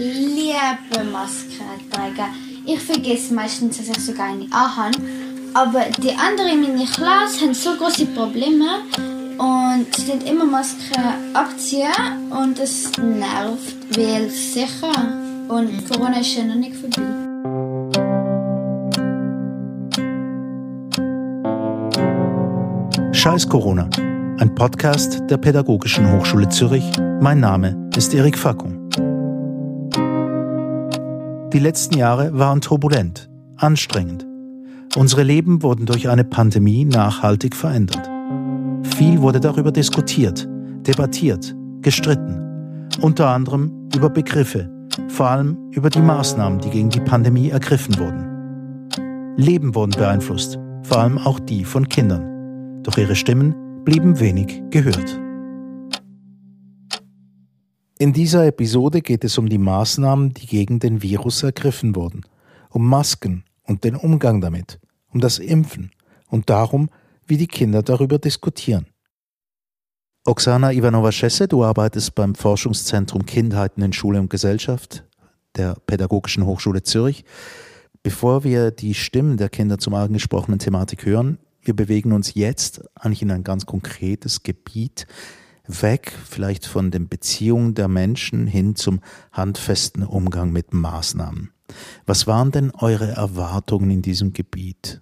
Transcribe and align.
liebe 0.00 1.04
Maske 1.12 1.62
tragen. 1.90 2.30
Ich 2.66 2.80
vergesse 2.80 3.34
meistens, 3.34 3.78
dass 3.78 3.88
ich 3.88 4.04
sogar 4.04 4.26
eine 4.26 4.46
anhabe. 4.50 4.96
Aber 5.52 5.84
die 6.02 6.10
anderen 6.10 6.64
in 6.64 6.76
meiner 6.76 6.90
Klasse 6.90 7.44
haben 7.44 7.54
so 7.54 7.74
große 7.76 8.06
Probleme 8.06 8.66
und 9.36 9.86
sie 9.96 10.12
immer 10.28 10.44
Masken 10.44 11.02
abziehen 11.34 12.30
und 12.30 12.58
das 12.58 12.92
nervt, 12.98 13.76
weil 13.96 14.30
sicher 14.30 14.92
und 15.48 15.88
Corona 15.90 16.20
ist 16.20 16.36
ja 16.36 16.44
noch 16.44 16.54
nicht 16.54 16.76
vorbei. 16.76 17.02
Scheiß 23.12 23.48
Corona, 23.48 23.90
ein 24.38 24.54
Podcast 24.54 25.20
der 25.28 25.36
Pädagogischen 25.36 26.10
Hochschule 26.12 26.48
Zürich. 26.48 26.84
Mein 27.20 27.40
Name 27.40 27.90
ist 27.96 28.14
Erik 28.14 28.38
Fackung. 28.38 28.79
Die 31.52 31.58
letzten 31.58 31.98
Jahre 31.98 32.38
waren 32.38 32.60
turbulent, 32.60 33.28
anstrengend. 33.56 34.24
Unsere 34.96 35.24
Leben 35.24 35.64
wurden 35.64 35.84
durch 35.84 36.08
eine 36.08 36.22
Pandemie 36.22 36.84
nachhaltig 36.84 37.56
verändert. 37.56 38.08
Viel 38.96 39.20
wurde 39.20 39.40
darüber 39.40 39.72
diskutiert, 39.72 40.48
debattiert, 40.86 41.56
gestritten. 41.82 42.88
Unter 43.00 43.28
anderem 43.30 43.88
über 43.94 44.10
Begriffe, 44.10 44.70
vor 45.08 45.26
allem 45.26 45.56
über 45.72 45.90
die 45.90 46.00
Maßnahmen, 46.00 46.60
die 46.60 46.70
gegen 46.70 46.90
die 46.90 47.00
Pandemie 47.00 47.50
ergriffen 47.50 47.98
wurden. 47.98 49.34
Leben 49.36 49.74
wurden 49.74 49.92
beeinflusst, 49.92 50.56
vor 50.84 50.98
allem 50.98 51.18
auch 51.18 51.40
die 51.40 51.64
von 51.64 51.88
Kindern. 51.88 52.82
Doch 52.84 52.96
ihre 52.96 53.16
Stimmen 53.16 53.56
blieben 53.84 54.20
wenig 54.20 54.62
gehört. 54.70 55.18
In 58.00 58.14
dieser 58.14 58.46
Episode 58.46 59.02
geht 59.02 59.24
es 59.24 59.36
um 59.36 59.50
die 59.50 59.58
Maßnahmen, 59.58 60.32
die 60.32 60.46
gegen 60.46 60.78
den 60.78 61.02
Virus 61.02 61.42
ergriffen 61.42 61.94
wurden, 61.94 62.22
um 62.70 62.88
Masken 62.88 63.44
und 63.62 63.84
den 63.84 63.94
Umgang 63.94 64.40
damit, 64.40 64.80
um 65.10 65.20
das 65.20 65.38
Impfen 65.38 65.90
und 66.26 66.48
darum, 66.48 66.88
wie 67.26 67.36
die 67.36 67.46
Kinder 67.46 67.82
darüber 67.82 68.18
diskutieren. 68.18 68.86
Oksana 70.24 70.72
Ivanova-Schesse, 70.72 71.46
du 71.46 71.62
arbeitest 71.62 72.14
beim 72.14 72.34
Forschungszentrum 72.34 73.26
Kindheiten 73.26 73.82
in 73.82 73.92
Schule 73.92 74.18
und 74.18 74.30
Gesellschaft 74.30 75.04
der 75.54 75.76
Pädagogischen 75.84 76.46
Hochschule 76.46 76.82
Zürich. 76.82 77.26
Bevor 78.02 78.44
wir 78.44 78.70
die 78.70 78.94
Stimmen 78.94 79.36
der 79.36 79.50
Kinder 79.50 79.76
zum 79.76 79.92
angesprochenen 79.92 80.58
Thematik 80.58 81.04
hören, 81.04 81.36
wir 81.60 81.76
bewegen 81.76 82.12
uns 82.12 82.32
jetzt 82.32 82.80
eigentlich 82.94 83.20
in 83.20 83.30
ein 83.30 83.44
ganz 83.44 83.66
konkretes 83.66 84.42
Gebiet, 84.42 85.06
weg 85.82 86.12
vielleicht 86.28 86.66
von 86.66 86.90
den 86.90 87.08
Beziehungen 87.08 87.74
der 87.74 87.88
Menschen 87.88 88.46
hin 88.46 88.76
zum 88.76 89.00
handfesten 89.32 90.02
Umgang 90.04 90.52
mit 90.52 90.72
Maßnahmen. 90.72 91.52
Was 92.06 92.26
waren 92.26 92.50
denn 92.50 92.72
eure 92.78 93.12
Erwartungen 93.12 93.90
in 93.90 94.02
diesem 94.02 94.32
Gebiet? 94.32 95.00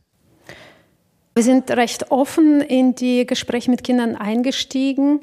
Wir 1.34 1.44
sind 1.44 1.70
recht 1.70 2.10
offen 2.10 2.60
in 2.60 2.96
die 2.96 3.24
Gespräche 3.24 3.70
mit 3.70 3.84
Kindern 3.84 4.16
eingestiegen. 4.16 5.20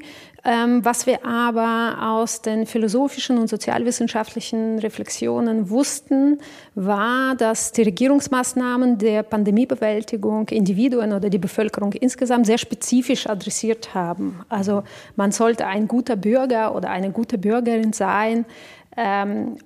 Ähm, 0.47 0.85
was 0.85 1.07
wir 1.07 1.25
aber 1.25 1.97
aus 2.01 2.43
den 2.43 2.67
philosophischen 2.67 3.39
und 3.39 3.47
sozialwissenschaftlichen 3.47 4.77
Reflexionen 4.77 5.71
wussten, 5.71 6.37
war, 6.75 7.33
dass 7.35 7.71
die 7.71 7.81
Regierungsmaßnahmen 7.81 8.99
der 8.99 9.23
Pandemiebewältigung 9.23 10.47
Individuen 10.49 11.13
oder 11.13 11.31
die 11.31 11.39
Bevölkerung 11.39 11.93
insgesamt 11.93 12.45
sehr 12.45 12.59
spezifisch 12.59 13.27
adressiert 13.27 13.95
haben. 13.95 14.41
Also 14.47 14.83
man 15.15 15.31
sollte 15.31 15.65
ein 15.65 15.87
guter 15.87 16.15
Bürger 16.15 16.75
oder 16.75 16.91
eine 16.91 17.09
gute 17.09 17.39
Bürgerin 17.39 17.91
sein, 17.91 18.45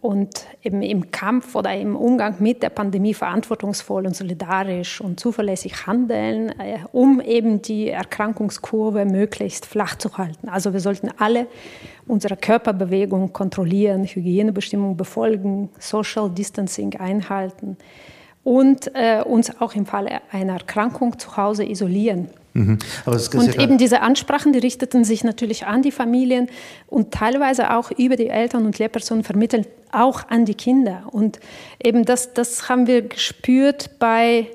und 0.01 0.47
eben 0.63 0.81
im 0.81 1.11
Kampf 1.11 1.53
oder 1.53 1.75
im 1.75 1.95
Umgang 1.95 2.37
mit 2.39 2.63
der 2.63 2.69
Pandemie 2.69 3.13
verantwortungsvoll 3.13 4.07
und 4.07 4.15
solidarisch 4.15 5.01
und 5.01 5.19
zuverlässig 5.19 5.85
handeln, 5.85 6.49
äh, 6.59 6.79
um 6.91 7.21
eben 7.21 7.61
die 7.61 7.89
Erkrankungskurve 7.89 9.05
möglichst 9.05 9.67
flach 9.67 9.95
zu 9.97 10.17
halten. 10.17 10.49
Also 10.49 10.73
wir 10.73 10.79
sollten 10.79 11.11
alle 11.17 11.45
unsere 12.07 12.37
Körperbewegung 12.37 13.31
kontrollieren, 13.31 14.05
Hygienebestimmungen 14.05 14.97
befolgen, 14.97 15.69
Social 15.77 16.31
Distancing 16.31 16.95
einhalten 16.95 17.77
und 18.43 18.91
äh, 18.95 19.21
uns 19.21 19.59
auch 19.61 19.75
im 19.75 19.85
Falle 19.85 20.21
einer 20.31 20.53
Erkrankung 20.53 21.19
zu 21.19 21.37
Hause 21.37 21.65
isolieren. 21.65 22.29
Mhm. 22.53 22.79
und 23.05 23.55
ja 23.55 23.61
eben 23.61 23.77
diese 23.77 24.01
Ansprachen, 24.01 24.53
die 24.53 24.59
richteten 24.59 25.03
sich 25.03 25.23
natürlich 25.23 25.67
an 25.67 25.83
die 25.83 25.91
Familien 25.91 26.49
und 26.87 27.11
teilweise 27.11 27.75
auch 27.75 27.91
über 27.91 28.15
die 28.15 28.27
Eltern 28.27 28.65
und 28.65 28.79
Lehrpersonen 28.79 29.23
vermittelt 29.23 29.67
auch 29.91 30.27
an 30.29 30.45
die 30.45 30.55
Kinder. 30.55 31.03
Und 31.11 31.39
eben 31.83 32.05
das, 32.05 32.33
das 32.33 32.67
haben 32.67 32.87
wir 32.87 33.03
gespürt 33.03 33.91
bei 33.99 34.47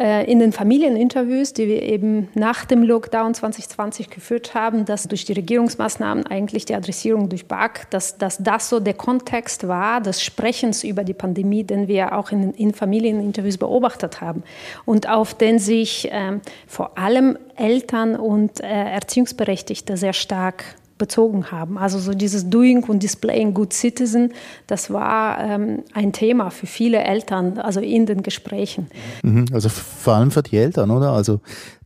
in 0.00 0.38
den 0.38 0.52
Familieninterviews, 0.52 1.52
die 1.52 1.68
wir 1.68 1.82
eben 1.82 2.28
nach 2.34 2.64
dem 2.64 2.82
Lockdown 2.82 3.34
2020 3.34 4.08
geführt 4.08 4.54
haben, 4.54 4.86
dass 4.86 5.06
durch 5.06 5.26
die 5.26 5.34
Regierungsmaßnahmen 5.34 6.26
eigentlich 6.26 6.64
die 6.64 6.74
Adressierung 6.74 7.28
durch 7.28 7.46
BAG, 7.46 7.90
dass, 7.90 8.16
dass 8.16 8.38
das 8.38 8.70
so 8.70 8.80
der 8.80 8.94
Kontext 8.94 9.68
war 9.68 10.00
des 10.00 10.22
Sprechens 10.22 10.84
über 10.84 11.04
die 11.04 11.12
Pandemie, 11.12 11.64
den 11.64 11.86
wir 11.86 12.16
auch 12.16 12.32
in, 12.32 12.54
in 12.54 12.72
Familieninterviews 12.72 13.58
beobachtet 13.58 14.22
haben. 14.22 14.42
Und 14.86 15.06
auf 15.06 15.34
den 15.34 15.58
sich 15.58 16.08
ähm, 16.10 16.40
vor 16.66 16.96
allem 16.96 17.36
Eltern 17.56 18.16
und 18.16 18.60
äh, 18.60 18.66
Erziehungsberechtigte 18.66 19.98
sehr 19.98 20.14
stark 20.14 20.64
bezogen 21.00 21.50
haben. 21.50 21.78
Also 21.78 21.98
so 21.98 22.12
dieses 22.12 22.48
Doing 22.48 22.84
und 22.84 23.02
Displaying 23.02 23.54
Good 23.54 23.72
Citizen, 23.72 24.32
das 24.68 24.92
war 24.92 25.40
ähm, 25.40 25.82
ein 25.92 26.12
Thema 26.12 26.50
für 26.50 26.68
viele 26.68 26.98
Eltern, 26.98 27.58
also 27.58 27.80
in 27.80 28.06
den 28.06 28.22
Gesprächen. 28.22 28.86
Mhm, 29.24 29.46
also 29.52 29.68
vor 29.68 30.14
allem 30.14 30.30
für 30.30 30.44
die 30.44 30.56
Eltern, 30.56 30.92
oder? 30.92 31.10
Also 31.10 31.40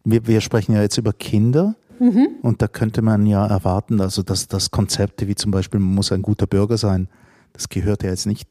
wir, 0.05 0.27
wir 0.27 0.43
sprechen 0.43 0.75
ja 0.75 0.83
jetzt 0.83 0.99
über 0.99 1.15
Kinder. 1.15 1.75
Mhm. 1.99 2.29
Und 2.43 2.61
da 2.61 2.67
könnte 2.67 3.01
man 3.03 3.25
ja 3.25 3.47
erwarten, 3.47 4.01
also 4.01 4.23
dass, 4.23 4.49
dass 4.49 4.73
Konzepte 4.73 5.29
wie 5.29 5.37
zum 5.37 5.53
Beispiel, 5.53 5.79
man 5.81 5.95
muss 5.95 6.13
ein 6.13 6.23
guter 6.23 6.47
Bürger 6.49 6.77
sein, 6.77 7.09
das 7.53 7.69
gehört 7.69 8.03
ja 8.03 8.11
jetzt 8.11 8.27
nicht 8.27 8.49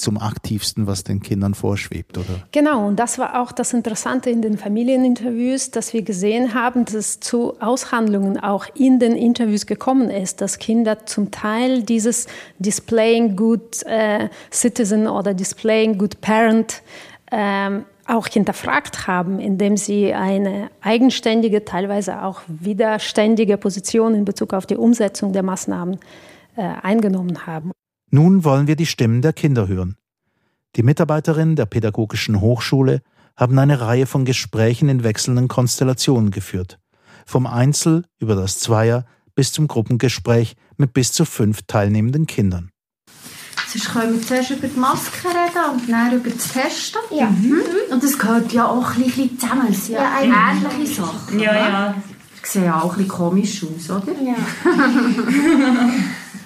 zum 0.00 0.18
aktivsten, 0.18 0.86
was 0.86 1.04
den 1.04 1.20
Kindern 1.20 1.54
vorschwebt, 1.54 2.18
oder? 2.18 2.42
Genau, 2.52 2.86
und 2.86 2.96
das 2.96 3.18
war 3.18 3.40
auch 3.40 3.52
das 3.52 3.72
Interessante 3.72 4.30
in 4.30 4.42
den 4.42 4.58
Familieninterviews, 4.58 5.70
dass 5.70 5.92
wir 5.92 6.02
gesehen 6.02 6.54
haben, 6.54 6.84
dass 6.84 6.94
es 6.94 7.20
zu 7.20 7.60
Aushandlungen 7.60 8.38
auch 8.38 8.66
in 8.74 8.98
den 8.98 9.14
Interviews 9.14 9.66
gekommen 9.66 10.10
ist, 10.10 10.40
dass 10.40 10.58
Kinder 10.58 11.06
zum 11.06 11.30
Teil 11.30 11.82
dieses 11.82 12.26
Displaying 12.58 13.36
Good 13.36 13.82
äh, 13.86 14.28
Citizen 14.52 15.06
oder 15.06 15.34
Displaying 15.34 15.98
Good 15.98 16.20
Parent 16.20 16.82
ähm, 17.30 17.84
auch 18.06 18.26
hinterfragt 18.26 19.06
haben, 19.06 19.38
indem 19.38 19.76
sie 19.76 20.12
eine 20.12 20.70
eigenständige, 20.80 21.64
teilweise 21.64 22.22
auch 22.22 22.40
widerständige 22.48 23.56
Position 23.56 24.14
in 24.14 24.24
Bezug 24.24 24.52
auf 24.52 24.66
die 24.66 24.76
Umsetzung 24.76 25.32
der 25.32 25.44
Maßnahmen 25.44 25.98
äh, 26.56 26.62
eingenommen 26.82 27.46
haben. 27.46 27.72
Nun 28.10 28.42
wollen 28.42 28.66
wir 28.66 28.74
die 28.74 28.86
Stimmen 28.86 29.22
der 29.22 29.32
Kinder 29.32 29.68
hören. 29.68 29.96
Die 30.76 30.82
Mitarbeiterinnen 30.82 31.54
der 31.54 31.66
Pädagogischen 31.66 32.40
Hochschule 32.40 33.02
haben 33.36 33.58
eine 33.58 33.80
Reihe 33.80 34.06
von 34.06 34.24
Gesprächen 34.24 34.88
in 34.88 35.04
wechselnden 35.04 35.46
Konstellationen 35.46 36.32
geführt. 36.32 36.78
Vom 37.24 37.46
Einzel 37.46 38.04
über 38.18 38.34
das 38.34 38.58
Zweier 38.58 39.06
bis 39.36 39.52
zum 39.52 39.68
Gruppengespräch 39.68 40.56
mit 40.76 40.92
bis 40.92 41.12
zu 41.12 41.24
fünf 41.24 41.62
teilnehmenden 41.68 42.26
Kindern. 42.26 42.70
Sonst 43.68 43.90
können 43.90 44.14
wir 44.14 44.26
zuerst 44.26 44.50
über 44.50 44.66
die 44.66 44.78
Maske 44.78 45.28
reden 45.28 45.80
und 45.80 45.88
dann 45.88 46.12
über 46.12 46.30
das 46.30 46.52
Testen. 46.52 47.00
Ja. 47.16 47.30
Mhm. 47.30 47.62
Und 47.92 48.02
das 48.02 48.18
gehört 48.18 48.52
ja 48.52 48.66
auch 48.66 48.96
ein 48.96 49.04
bisschen 49.04 49.38
zusammen. 49.38 49.68
Es 49.70 49.86
sind 49.86 49.94
ja, 49.94 50.20
ja 50.20 50.52
ähnliche 50.52 51.00
Sachen. 51.00 51.38
Ja, 51.38 51.54
ja. 51.54 51.94
Das 52.40 52.52
sieht 52.52 52.64
ja 52.64 52.80
auch 52.80 52.92
ein 52.92 52.96
bisschen 52.96 53.08
komisch 53.08 53.62
aus, 53.62 53.90
oder? 53.90 54.12
Ja. 54.20 54.34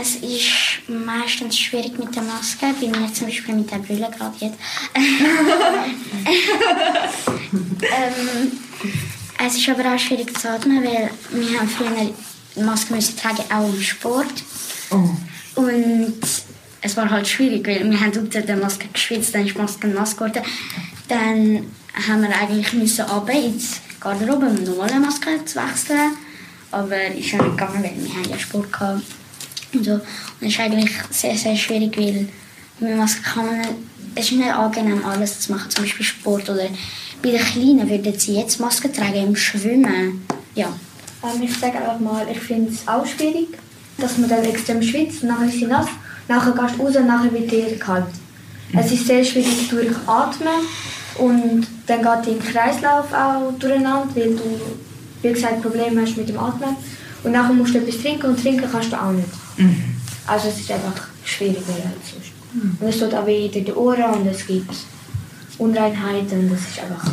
Es 0.00 0.16
ist 0.16 0.88
meistens 0.88 1.56
schwierig 1.56 1.96
mit 1.98 2.14
der 2.16 2.22
Maske, 2.22 2.66
bei 2.80 2.88
mir 2.88 3.12
zum 3.12 3.26
Beispiel 3.26 3.54
mit 3.54 3.70
der 3.70 3.78
Brille 3.78 4.10
gerade 4.10 4.34
jetzt. 4.40 4.58
ähm, 7.82 8.52
es 9.46 9.56
ist 9.56 9.68
aber 9.68 9.94
auch 9.94 9.98
schwierig 9.98 10.36
zu 10.36 10.50
atmen, 10.50 10.82
weil 10.82 11.10
wir 11.30 11.60
haben 11.60 11.68
früher 11.68 12.64
Maske 12.64 12.94
müssen 12.94 13.16
tragen, 13.16 13.44
auch 13.52 13.72
im 13.72 13.80
Sport. 13.80 14.42
Oh. 14.90 15.10
Und 15.60 16.20
es 16.80 16.96
war 16.96 17.08
halt 17.08 17.28
schwierig, 17.28 17.66
weil 17.66 17.88
wir 17.88 18.00
haben 18.00 18.18
unter 18.18 18.40
der 18.40 18.56
Maske 18.56 18.88
geschwitzt, 18.92 19.34
dann 19.34 19.46
ist 19.46 19.54
die 19.54 19.60
Maske 19.60 19.86
nass 19.86 20.16
geworden. 20.16 20.42
Dann 21.06 21.66
haben 22.08 22.22
wir 22.22 22.36
eigentlich 22.36 22.72
müssen 22.72 23.04
runter 23.04 23.32
ins 23.32 23.80
Garderobe, 24.00 24.46
um 24.46 24.56
eine 24.56 24.60
normale 24.62 24.98
Maske 24.98 25.44
zu 25.44 25.60
wechseln. 25.60 26.16
Aber 26.72 26.96
ist 26.96 27.30
ja 27.30 27.42
nicht 27.42 27.56
gegangen, 27.56 27.84
weil 27.84 27.94
wir 27.96 28.14
haben 28.14 28.28
ja 28.28 28.38
Sport 28.38 28.72
gehabt. 28.72 29.02
Und, 29.74 29.84
so. 29.84 29.92
und 29.92 30.02
es 30.40 30.48
ist 30.48 30.60
eigentlich 30.60 30.92
sehr, 31.10 31.36
sehr 31.36 31.56
schwierig, 31.56 31.96
weil 31.96 32.28
mit 32.80 32.96
Maske 32.96 33.22
kann 33.22 33.46
es 34.14 34.30
ist 34.30 34.32
nicht 34.32 34.52
angenehm, 34.52 35.04
alles 35.04 35.40
zu 35.40 35.52
machen, 35.52 35.70
zum 35.70 35.84
Beispiel 35.84 36.06
Sport. 36.06 36.48
Oder 36.48 36.68
bei 37.22 37.30
den 37.30 37.40
Kleinen 37.40 37.88
würden 37.88 38.18
sie 38.18 38.36
jetzt 38.36 38.60
Maske 38.60 38.92
tragen 38.92 39.28
im 39.28 39.36
Schwimmen. 39.36 40.24
Ja. 40.54 40.68
Ähm, 41.22 41.42
ich 41.42 41.56
sage 41.56 41.78
einfach 41.78 41.98
mal, 41.98 42.26
ich 42.30 42.38
finde 42.38 42.70
es 42.72 42.86
auch 42.86 43.06
schwierig, 43.06 43.48
dass 43.98 44.18
man 44.18 44.28
dann 44.28 44.44
extrem 44.44 44.82
schwitzt 44.82 45.22
und 45.22 45.30
dann 45.30 45.48
ist 45.48 45.58
sie 45.58 45.66
nass. 45.66 45.86
Nachher 46.28 46.52
gehst 46.52 46.78
du 46.78 46.82
raus 46.82 46.96
und 46.96 47.06
nachher 47.06 47.32
wird 47.32 47.50
dir 47.50 47.78
kalt. 47.78 48.06
Es 48.76 48.90
ist 48.90 49.06
sehr 49.06 49.24
schwierig 49.24 49.68
durch 49.68 49.94
Atmen 50.06 50.66
und 51.18 51.66
dann 51.86 51.98
geht 51.98 52.26
dein 52.26 52.52
Kreislauf 52.52 53.12
auch 53.12 53.52
durcheinander, 53.58 54.08
weil 54.14 54.34
du, 54.34 54.60
wie 55.22 55.32
gesagt, 55.32 55.62
Probleme 55.62 56.02
hast 56.02 56.16
mit 56.16 56.28
dem 56.28 56.38
Atmen. 56.38 56.76
Und 57.24 57.32
nachher 57.32 57.54
musst 57.54 57.74
du 57.74 57.78
etwas 57.78 58.00
trinken 58.00 58.26
und 58.26 58.40
trinken 58.40 58.68
kannst 58.70 58.92
du 58.92 58.96
auch 58.96 59.12
nicht. 59.12 59.28
Also 60.26 60.48
es 60.48 60.60
ist 60.60 60.70
einfach 60.70 61.08
schwieriger 61.24 61.60
als 61.68 62.10
sonst. 62.12 62.32
Und 62.80 62.88
es 62.88 62.98
tut 62.98 63.14
auch 63.14 63.26
weh 63.26 63.46
in 63.46 63.64
den 63.64 63.74
Ohren 63.74 64.20
und 64.20 64.26
es 64.28 64.46
gibt 64.46 64.74
Unreinheiten 65.58 66.40
und 66.40 66.52
das 66.52 66.60
ist 66.60 66.80
einfach... 66.80 67.12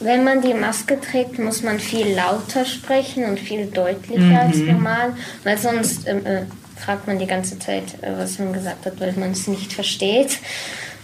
Wenn 0.00 0.24
man 0.24 0.42
die 0.42 0.52
Maske 0.52 1.00
trägt, 1.00 1.38
muss 1.38 1.62
man 1.62 1.80
viel 1.80 2.14
lauter 2.14 2.66
sprechen 2.66 3.24
und 3.24 3.40
viel 3.40 3.66
deutlicher 3.66 4.40
als 4.40 4.58
normal, 4.58 5.14
weil 5.44 5.56
sonst 5.56 6.06
ähm, 6.06 6.26
äh, 6.26 6.42
fragt 6.76 7.06
man 7.06 7.18
die 7.18 7.26
ganze 7.26 7.58
Zeit, 7.58 8.02
äh, 8.02 8.12
was 8.18 8.38
man 8.38 8.52
gesagt 8.52 8.84
hat, 8.84 9.00
weil 9.00 9.14
man 9.14 9.30
es 9.30 9.46
nicht 9.46 9.72
versteht. 9.72 10.38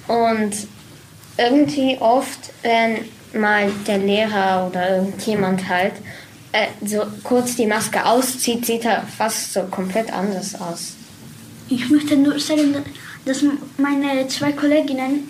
Und 0.06 0.52
irgendwie 1.38 1.96
oft, 2.00 2.52
wenn 2.62 2.99
mal 3.40 3.70
der 3.87 3.99
Lehrer 3.99 4.67
oder 4.69 4.96
irgendjemand 4.96 5.67
halt 5.69 5.94
äh, 6.52 6.67
so 6.85 7.02
kurz 7.23 7.56
die 7.56 7.67
Maske 7.67 8.05
auszieht, 8.05 8.67
sieht 8.67 8.85
er 8.85 9.02
fast 9.02 9.52
so 9.52 9.62
komplett 9.64 10.12
anders 10.12 10.55
aus. 10.61 10.94
Ich 11.69 11.88
möchte 11.88 12.17
nur 12.17 12.38
sagen, 12.41 12.75
dass 13.25 13.44
meine 13.76 14.26
zwei 14.29 14.52
Kolleginnen, 14.52 15.29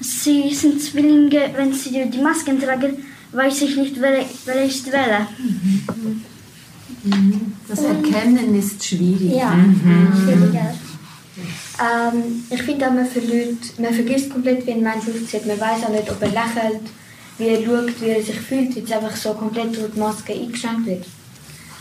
sie 0.00 0.54
sind 0.54 0.82
Zwillinge, 0.82 1.50
wenn 1.54 1.72
sie 1.72 2.04
die 2.10 2.18
Masken 2.18 2.60
tragen, 2.60 3.04
weiß 3.32 3.62
ich 3.62 3.76
nicht, 3.76 4.00
wer, 4.00 4.24
wer 4.44 4.64
ist 4.64 4.90
welche. 4.92 5.26
Das 7.68 7.82
Erkennen 7.82 8.58
ist 8.58 8.84
schwierig. 8.84 9.32
Ja, 9.36 9.54
schwieriger. 10.22 10.74
Ähm, 11.80 12.44
ich 12.50 12.62
finde 12.62 12.86
auch, 12.86 12.92
man, 12.92 13.06
verliert, 13.06 13.78
man 13.78 13.94
vergisst 13.94 14.30
komplett, 14.30 14.66
wie 14.66 14.72
ein 14.72 14.82
Mensch 14.82 15.04
aussieht. 15.08 15.46
Man 15.46 15.58
weiß 15.58 15.84
auch 15.84 15.90
nicht, 15.90 16.10
ob 16.10 16.20
er 16.20 16.28
lächelt, 16.28 16.82
wie 17.40 17.48
er 17.48 17.64
schaut, 17.64 18.00
wie 18.00 18.10
er 18.10 18.22
sich 18.22 18.40
fühlt, 18.40 18.76
weil 18.76 18.84
es 18.84 18.92
einfach 18.92 19.16
so 19.16 19.34
komplett 19.34 19.76
durch 19.76 19.92
die 19.92 19.98
Maske 19.98 20.32
eingeschränkt 20.32 20.86
wird. 20.86 21.06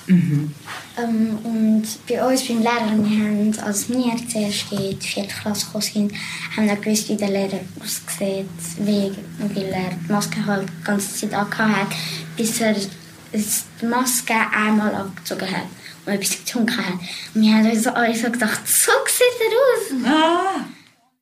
Ähm, 0.09 1.37
und 1.43 1.83
bei 2.07 2.25
uns 2.25 2.47
beim 2.47 2.59
Lehrer, 2.59 2.97
wir 2.97 3.25
haben, 3.25 3.59
als 3.59 3.89
wir 3.89 4.15
zuerst 4.27 4.71
in 4.71 4.99
die 4.99 5.07
vierte 5.07 5.35
Klasse 5.35 5.65
gekommen 5.67 5.83
sind, 5.83 6.13
haben 6.57 6.67
wir 6.67 6.75
gewusst, 6.77 7.09
wie 7.09 7.15
der 7.15 7.29
Lehrer 7.29 7.59
aussieht, 7.79 8.47
wie, 8.79 9.11
weil 9.53 9.65
er 9.65 9.91
die 9.91 10.11
Maske 10.11 10.43
halt 10.45 10.67
die 10.67 10.83
ganze 10.83 11.13
Zeit 11.15 11.33
angehabt 11.33 11.75
hat, 11.75 11.87
bis 12.35 12.59
er 12.59 12.73
die 12.73 13.85
Maske 13.85 14.33
einmal 14.51 14.95
abgezogen 14.95 15.51
hat 15.51 15.67
und 16.05 16.13
etwas 16.13 16.43
getrunken 16.43 16.77
hat. 16.77 16.93
Und 17.35 17.41
wir 17.43 17.53
haben 17.53 17.69
uns 17.69 17.85
alle 17.85 18.15
so 18.15 18.31
gedacht, 18.31 18.67
so 18.67 18.91
sieht 19.05 20.03
er 20.03 20.07
aus. 20.07 20.65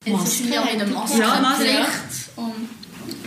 Jetzt 0.05 0.37
sind 0.37 0.53
ja 0.53 0.63
mit 0.63 0.79
der 0.79 0.87
Maske 0.87 1.19
Ja, 1.19 1.41
Maske. 1.41 1.65
Pflicht. 1.65 2.16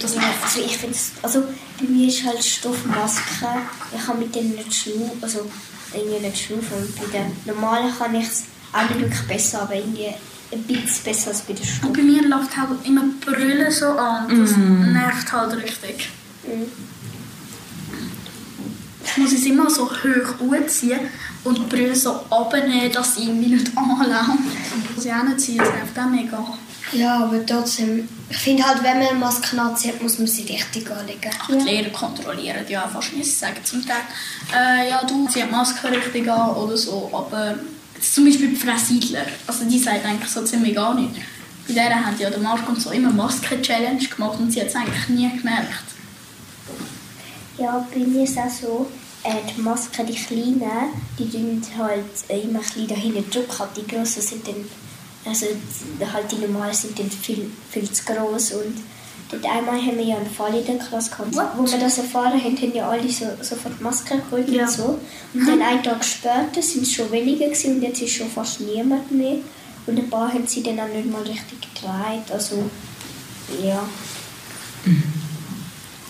Das 0.00 0.16
also 0.16 0.60
ich 0.60 0.76
finde 0.76 0.96
also 1.22 1.44
bei 1.78 1.86
mir 1.86 2.08
ist 2.08 2.24
halt 2.24 2.42
Stoffmaske, 2.44 3.46
ich 3.94 4.04
kann 4.04 4.18
mit 4.18 4.34
denen 4.34 4.54
nicht 4.54 4.74
schnaufen, 4.74 5.18
also 5.20 5.50
irgendwie 5.94 6.26
nicht 6.26 6.46
schnaufen. 6.46 6.76
Und 6.78 6.96
bei 6.96 7.18
den 7.18 7.36
normalen 7.44 7.92
kann 7.96 8.14
ich 8.14 8.26
es 8.26 8.44
auch 8.72 8.88
nicht 8.88 9.00
wirklich 9.00 9.22
besser, 9.22 9.62
aber 9.62 9.74
irgendwie 9.74 10.08
ein 10.52 10.62
bisschen 10.62 11.04
besser 11.04 11.28
als 11.28 11.42
bei 11.42 11.52
den 11.52 11.64
Stoff. 11.64 11.84
Und 11.84 11.96
bei 11.96 12.02
mir 12.02 12.28
läuft 12.28 12.56
halt 12.56 12.70
immer 12.84 13.02
die 13.02 13.30
Brille 13.30 13.70
so 13.70 13.86
an. 13.86 14.28
Das 14.28 14.56
nervt 14.56 15.32
halt 15.32 15.62
richtig. 15.62 16.10
Ich 19.04 19.16
muss 19.16 19.32
es 19.32 19.44
immer 19.44 19.68
so 19.70 19.90
hoch 19.90 20.40
hochziehen 20.40 21.00
und 21.44 21.58
die 21.58 21.62
Brille 21.62 21.96
so 21.96 22.20
abnehmen, 22.30 22.92
dass 22.92 23.16
sie 23.16 23.24
irgendwie 23.24 23.54
nicht 23.54 23.76
anlangt. 23.76 24.40
Was 24.94 25.04
ich 25.04 25.12
auch 25.12 25.22
nicht 25.24 25.40
ziehe, 25.40 25.58
das 25.58 25.70
nervt 25.70 25.98
auch 25.98 26.10
mega. 26.10 26.58
Ja, 26.92 27.24
aber 27.24 27.44
trotzdem, 27.46 28.08
ich 28.28 28.36
finde 28.36 28.66
halt, 28.66 28.82
wenn 28.82 28.98
man 28.98 29.08
eine 29.08 29.18
Maske 29.18 29.60
anzieht, 29.60 30.02
muss 30.02 30.18
man 30.18 30.26
sie 30.26 30.42
richtig 30.42 30.90
anlegen. 30.90 31.30
Ach, 31.38 31.48
die 31.48 31.54
Lehrer 31.58 31.90
kontrollieren 31.90 32.64
ja 32.68 32.88
fast 32.88 33.12
nicht. 33.12 33.26
Sie 33.26 33.38
sagen 33.38 33.60
zum 33.62 33.84
Teil, 33.86 34.02
äh, 34.52 34.88
ja, 34.88 35.02
du 35.04 35.26
ziehst 35.26 35.46
die 35.46 35.50
Maske 35.50 35.90
richtig 35.90 36.28
an 36.28 36.50
oder 36.56 36.76
so. 36.76 37.08
Aber 37.12 37.54
zum 38.00 38.24
Beispiel 38.24 38.48
die 38.48 38.56
Frau 38.56 38.76
Siedler, 38.76 39.26
also 39.46 39.64
die 39.64 39.78
sagt 39.78 40.04
eigentlich 40.04 40.30
so 40.30 40.42
ziemlich 40.42 40.74
gar 40.74 40.94
nicht. 40.94 41.14
Bei 41.68 41.74
der 41.74 42.04
haben 42.04 42.18
ja 42.18 42.30
der 42.30 42.40
Marco 42.40 42.72
und 42.72 42.80
so 42.80 42.90
immer 42.90 43.10
Masken-Challenge 43.10 44.04
gemacht 44.04 44.40
und 44.40 44.50
sie 44.50 44.60
hat 44.60 44.68
es 44.68 44.74
eigentlich 44.74 45.08
nie 45.08 45.30
gemerkt. 45.36 45.84
Ja, 47.58 47.86
bei 47.92 48.00
mir 48.00 48.24
ist 48.24 48.30
es 48.30 48.38
auch 48.38 48.50
so, 48.50 48.90
äh, 49.22 49.34
die 49.54 49.60
Masken, 49.60 50.06
die 50.06 50.14
kleinen, 50.14 50.62
die 51.18 51.30
tun 51.30 51.62
halt 51.78 52.04
äh, 52.28 52.40
immer 52.40 52.58
ein 52.58 52.64
bisschen 52.64 52.88
da 52.88 52.94
hinten 52.94 53.30
drücken. 53.30 53.64
Die 53.76 53.86
grossen 53.86 54.22
sind 54.22 54.48
dann, 54.48 54.64
also 55.24 55.46
die- 56.00 56.06
halt 56.12 56.30
die 56.32 56.36
normalen 56.36 56.74
sind 56.74 56.98
dann 56.98 57.10
viel, 57.10 57.50
viel 57.70 57.90
zu 57.90 58.04
gross. 58.04 58.52
Und 58.52 58.74
dort 59.30 59.44
einmal 59.44 59.80
haben 59.80 59.96
wir 59.98 60.04
ja 60.04 60.16
einen 60.16 60.30
Fall 60.30 60.54
in 60.54 60.64
der 60.66 60.76
Klasse 60.78 61.10
gehabt, 61.10 61.34
wo 61.56 61.70
wir 61.70 61.78
das 61.78 61.98
erfahren 61.98 62.42
haben, 62.42 62.56
haben 62.56 62.74
ja 62.74 62.88
alle 62.88 63.08
so, 63.08 63.26
sofort 63.42 63.80
Masken 63.80 64.20
geholt 64.30 64.48
Ja. 64.48 64.64
und 64.64 64.70
so. 64.70 64.98
Und 65.34 65.46
dann 65.46 65.62
einen 65.62 65.82
Tag 65.82 66.02
später 66.04 66.60
sind 66.62 66.82
es 66.82 66.92
schon 66.92 67.10
weniger 67.12 67.46
gewesen 67.46 67.76
und 67.76 67.82
jetzt 67.82 68.00
ist 68.02 68.12
schon 68.14 68.30
fast 68.30 68.60
niemand 68.60 69.10
mehr. 69.12 69.36
Und 69.86 69.98
ein 69.98 70.10
paar 70.10 70.32
haben 70.32 70.46
sie 70.46 70.62
dann 70.62 70.78
auch 70.80 70.88
nicht 70.88 71.10
mal 71.10 71.22
richtig 71.22 71.58
getragen. 71.74 72.22
Also, 72.32 72.64
ja. 73.62 73.82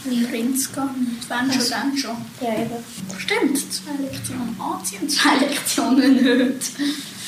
Wie 0.05 0.25
rinnt 0.25 0.73
gar 0.73 0.93
nicht. 0.93 1.29
Wenn 1.29 1.53
schon, 1.53 1.71
dann 1.71 1.97
schon. 1.97 2.17
Ja, 2.41 2.55
eben. 2.55 2.85
Stimmt, 3.19 3.59
zwei 3.73 4.03
Lektionen 4.03 4.57
anziehen 4.59 5.09
zwei 5.09 5.37
Lektionen 5.37 6.15
nicht. 6.15 6.71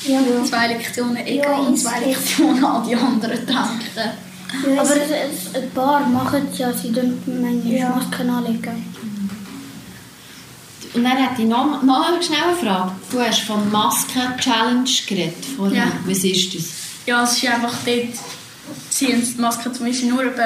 Ja. 0.07 0.19
Zwei 0.43 0.67
Lektionen 0.67 1.17
egal 1.17 1.51
Ja, 1.51 1.57
und 1.57 1.77
zwei. 1.77 1.99
Lektionen 1.99 2.65
an 2.65 2.87
die 2.87 2.95
anderen 2.95 3.45
denken. 3.45 4.77
Aber 4.77 4.89
es, 4.89 5.09
es, 5.09 5.55
ein 5.55 5.69
paar 5.71 6.01
machen 6.07 6.47
es 6.51 6.57
ja, 6.59 6.73
sie 6.73 6.91
tun 6.91 7.19
manchmal 7.25 7.89
Masken 7.89 8.29
anlegen. 8.29 8.93
Und 10.93 11.03
dann 11.03 11.17
hätte 11.17 11.41
ich 11.41 11.47
noch, 11.47 11.81
noch 11.81 12.07
eine 12.07 12.21
schnelle 12.21 12.55
Frage. 12.61 12.91
Du 13.11 13.19
hast 13.19 13.41
von 13.41 13.71
Masken-Challenge 13.71 14.89
geredet 15.07 15.45
vorhin. 15.57 15.77
Ja. 15.77 15.91
Was 16.05 16.23
ist 16.23 16.53
das? 16.53 16.63
Ja, 17.05 17.23
es 17.23 17.37
ist 17.37 17.47
einfach 17.47 17.73
dort, 17.83 18.09
ziehen 18.89 19.21
die 19.21 19.41
Maske 19.41 19.71
zum 19.71 19.87
Beispiel 19.87 20.09
nur 20.09 20.23
etwa 20.23 20.43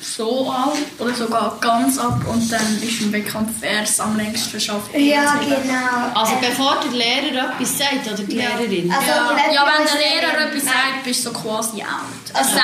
so 0.00 0.50
an 0.50 0.70
oder 0.98 1.14
sogar 1.14 1.56
ganz 1.60 1.98
ab 1.98 2.20
und 2.30 2.50
dann 2.52 2.82
ist 2.82 3.00
im 3.00 3.12
Wettkampf, 3.12 3.50
wer 3.60 3.82
es 3.82 3.98
am 3.98 4.16
längsten 4.16 4.50
verschafft. 4.50 4.90
Ja, 4.96 5.36
genau. 5.40 6.12
Also 6.20 6.34
bevor 6.40 6.76
der 6.84 6.92
Lehrer 6.92 7.52
etwas 7.58 7.78
sagt, 7.78 8.06
oder 8.06 8.22
die 8.22 8.36
Lehrerin? 8.36 8.90
Also, 8.92 9.10
Ja, 9.10 9.52
ja, 9.52 9.66
wenn 9.66 9.86
der 9.86 9.94
Lehrer 9.98 10.46
etwas 10.48 10.64
sagt, 10.64 11.04
bist 11.04 11.24
du 11.26 11.30
so 11.30 11.34
quasi 11.38 11.82
out. 11.82 12.40
Es 12.40 12.52
sei 12.52 12.60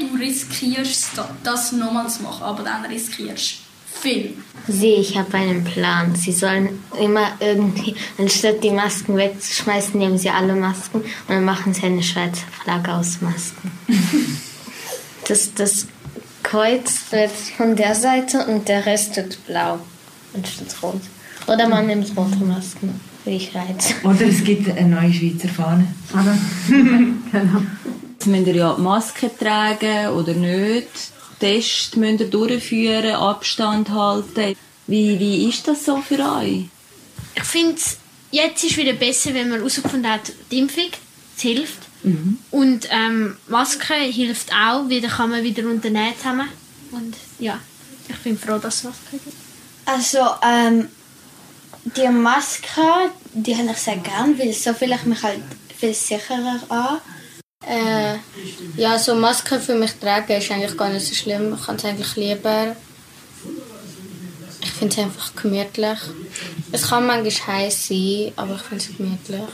denn, 0.00 0.08
du 0.08 0.16
riskierst 0.16 1.08
da- 1.16 1.30
das 1.42 1.72
nochmal 1.72 2.08
zu 2.08 2.22
machen, 2.22 2.42
aber 2.42 2.62
dann 2.62 2.84
riskierst 2.86 3.54
du 3.94 4.00
viel. 4.00 4.36
Sie, 4.68 4.94
ich 4.94 5.16
habe 5.16 5.34
einen 5.36 5.64
Plan. 5.64 6.14
Sie 6.16 6.32
sollen 6.32 6.82
immer 7.00 7.32
irgendwie, 7.40 7.94
anstatt 8.18 8.62
die 8.64 8.70
Masken 8.70 9.16
wegzuschmeißen, 9.16 9.98
nehmen 9.98 10.18
sie 10.18 10.30
alle 10.30 10.54
Masken 10.54 11.00
und 11.02 11.06
dann 11.28 11.44
machen 11.44 11.72
sie 11.74 11.82
eine 11.86 12.02
Schweizer 12.02 12.44
Flagge 12.62 12.92
aus 12.94 13.20
Masken. 13.20 13.70
das, 15.28 15.52
das 15.54 15.86
Kreuz 16.46 17.10
wird 17.10 17.32
von 17.32 17.74
der 17.74 17.96
Seite 17.96 18.46
und 18.46 18.68
der 18.68 18.86
Rest 18.86 19.16
wird 19.16 19.44
blau 19.46 19.80
anstatt 20.32 20.80
rot. 20.80 21.00
Oder 21.48 21.68
man 21.68 21.88
nimmt 21.88 22.16
rote 22.16 22.36
Masken, 22.36 23.00
wie 23.24 23.36
ich 23.36 23.52
reiz. 23.52 23.94
Oder 24.04 24.26
es 24.26 24.44
gibt 24.44 24.68
eine 24.70 24.88
neue 24.88 25.12
Schweizer 25.12 25.48
Fahne. 25.48 25.88
Jetzt 27.32 28.26
müsst 28.28 28.46
ihr 28.46 28.54
ja 28.54 28.74
die 28.74 28.80
Maske 28.80 29.28
tragen 29.36 30.08
oder 30.10 30.34
nicht. 30.34 30.86
Test 31.40 31.96
müsst 31.96 32.20
ihr 32.20 32.30
durchführen, 32.30 33.16
Abstand 33.16 33.90
halten. 33.90 34.54
Wie, 34.86 35.18
wie 35.18 35.48
ist 35.48 35.66
das 35.66 35.84
so 35.84 35.96
für 35.96 36.20
euch? 36.20 36.66
Ich 37.34 37.42
finde, 37.42 37.80
jetzt 38.30 38.62
ist 38.62 38.76
wieder 38.76 38.92
besser, 38.92 39.34
wenn 39.34 39.48
man 39.48 39.58
herausgefunden 39.58 40.08
hat, 40.08 40.32
die 40.52 40.60
Impfung 40.60 40.90
hilft. 41.36 41.85
Und 42.52 42.88
ähm, 42.90 43.36
Maske 43.48 43.94
hilft 43.94 44.52
auch, 44.52 44.88
dann 44.88 45.10
kann 45.10 45.30
man 45.30 45.42
wieder 45.42 45.68
unternehmen 45.68 46.14
zusammen. 46.16 46.48
Und 46.92 47.16
ja, 47.40 47.58
ich 48.08 48.16
bin 48.18 48.38
froh, 48.38 48.58
dass 48.58 48.76
es 48.76 48.84
Maske 48.84 49.00
gibt. 49.12 49.36
Also, 49.84 50.18
ähm, 50.42 50.88
die 51.96 52.08
Maske, 52.08 53.10
die 53.32 53.56
habe 53.56 53.70
ich 53.70 53.78
sehr 53.78 53.96
gern, 53.96 54.38
weil 54.38 54.52
so 54.52 54.72
fühle 54.72 54.94
ich 54.94 55.04
mich 55.04 55.22
halt 55.22 55.42
viel 55.76 55.94
sicherer 55.94 56.60
an. 56.68 57.00
Äh, 57.66 58.18
ja, 58.76 58.98
so 58.98 59.14
Maske 59.16 59.58
für 59.58 59.74
mich 59.74 59.92
tragen 59.94 60.32
ist 60.32 60.50
eigentlich 60.50 60.76
gar 60.76 60.88
nicht 60.88 61.06
so 61.06 61.14
schlimm. 61.14 61.54
Ich 61.54 61.66
kann 61.66 61.76
es 61.76 61.84
eigentlich 61.84 62.16
lieber. 62.16 62.76
Ich 64.62 64.70
finde 64.70 64.94
es 64.94 65.02
einfach 65.02 65.34
gemütlich. 65.34 65.98
Es 66.70 66.88
kann 66.88 67.06
manchmal 67.06 67.56
heiß 67.56 67.88
sein, 67.88 68.32
aber 68.36 68.54
ich 68.54 68.62
finde 68.62 68.84
es 68.84 68.96
gemütlich. 68.96 69.48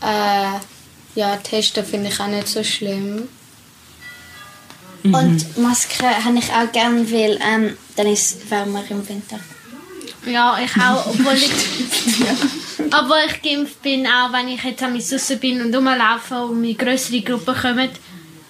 Äh, 0.00 0.58
ja, 1.14 1.36
Testen 1.36 1.84
finde 1.84 2.08
ich 2.08 2.20
auch 2.20 2.28
nicht 2.28 2.48
so 2.48 2.62
schlimm. 2.62 3.28
Und 5.04 5.58
Maske 5.58 6.04
habe 6.24 6.38
ich 6.38 6.50
auch 6.52 6.70
gern, 6.70 7.10
weil 7.10 7.38
ähm, 7.42 7.76
dann 7.96 8.06
ist 8.06 8.44
es 8.44 8.50
wärmer 8.50 8.84
im 8.88 9.06
Winter. 9.08 9.40
Ja, 10.24 10.58
ich 10.64 10.76
auch, 10.76 11.06
obwohl 11.06 11.34
ich... 11.34 11.50
Aber 12.92 13.24
ich 13.26 13.42
geimpft 13.42 13.82
bin, 13.82 14.06
auch 14.06 14.32
wenn 14.32 14.48
ich 14.48 14.62
jetzt 14.62 14.82
an 14.82 14.92
mich 14.92 15.08
draussen 15.08 15.38
bin 15.40 15.60
und 15.60 15.74
rumlaufe 15.74 16.44
und 16.44 16.60
meine 16.60 16.74
größere 16.74 17.20
Gruppen 17.22 17.54
kommen, 17.54 17.88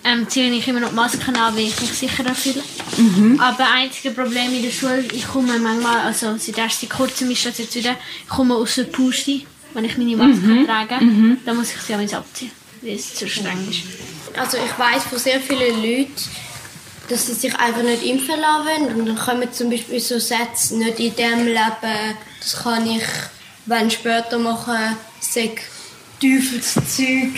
ähm, 0.04 0.28
ziehe 0.28 0.52
ich 0.52 0.66
immer 0.68 0.80
noch 0.80 0.90
die 0.90 0.96
Masken 0.96 1.36
an, 1.36 1.56
weil 1.56 1.68
ich 1.68 1.80
mich 1.80 1.92
sicherer 1.92 2.34
fühle. 2.34 2.62
Mhm. 2.96 3.40
Aber 3.40 3.70
einzige 3.70 4.10
Problem 4.10 4.52
in 4.54 4.62
der 4.62 4.70
Schule, 4.70 5.04
ich 5.12 5.26
komme 5.26 5.58
manchmal, 5.58 6.00
also 6.00 6.36
seit 6.38 6.58
erst 6.58 6.80
seit 6.80 6.90
kurzem 6.90 7.30
ist 7.30 7.46
das 7.46 7.58
jetzt 7.58 7.74
wieder, 7.74 7.96
ich 8.22 8.28
komme 8.28 8.54
aus 8.54 8.74
der 8.74 8.84
Puste, 8.84 9.42
wenn 9.74 9.84
ich 9.84 9.96
meine 9.98 10.16
Maske 10.16 10.46
Mhm. 10.46 10.66
trage, 10.66 11.04
Mhm. 11.04 11.38
dann 11.44 11.56
muss 11.56 11.72
ich 11.74 11.80
sie 11.80 11.94
auch 11.94 12.18
abziehen, 12.18 12.50
weil 12.82 12.94
es 12.94 13.14
zu 13.14 13.28
streng 13.28 13.68
ist. 13.68 13.80
Also 14.38 14.56
ich 14.58 14.78
weiß 14.78 15.04
von 15.04 15.18
sehr 15.18 15.40
vielen 15.40 15.76
Leuten, 15.82 16.12
dass 17.08 17.26
sie 17.26 17.34
sich 17.34 17.54
einfach 17.56 17.82
nicht 17.82 18.02
impfen 18.04 18.40
lassen 18.40 18.66
wollen. 18.66 18.96
und 19.00 19.06
dann 19.06 19.18
kommen 19.18 19.52
zum 19.52 19.70
Beispiel 19.70 20.00
so 20.00 20.18
Sätze, 20.18 20.76
nicht 20.76 20.98
in 21.00 21.14
diesem 21.14 21.46
Leben, 21.46 22.16
das 22.40 22.62
kann 22.62 22.86
ich, 22.88 23.02
wenn 23.66 23.90
später 23.90 24.38
machen, 24.38 24.96
sag 25.20 25.50
Teufelszeug. 26.20 27.34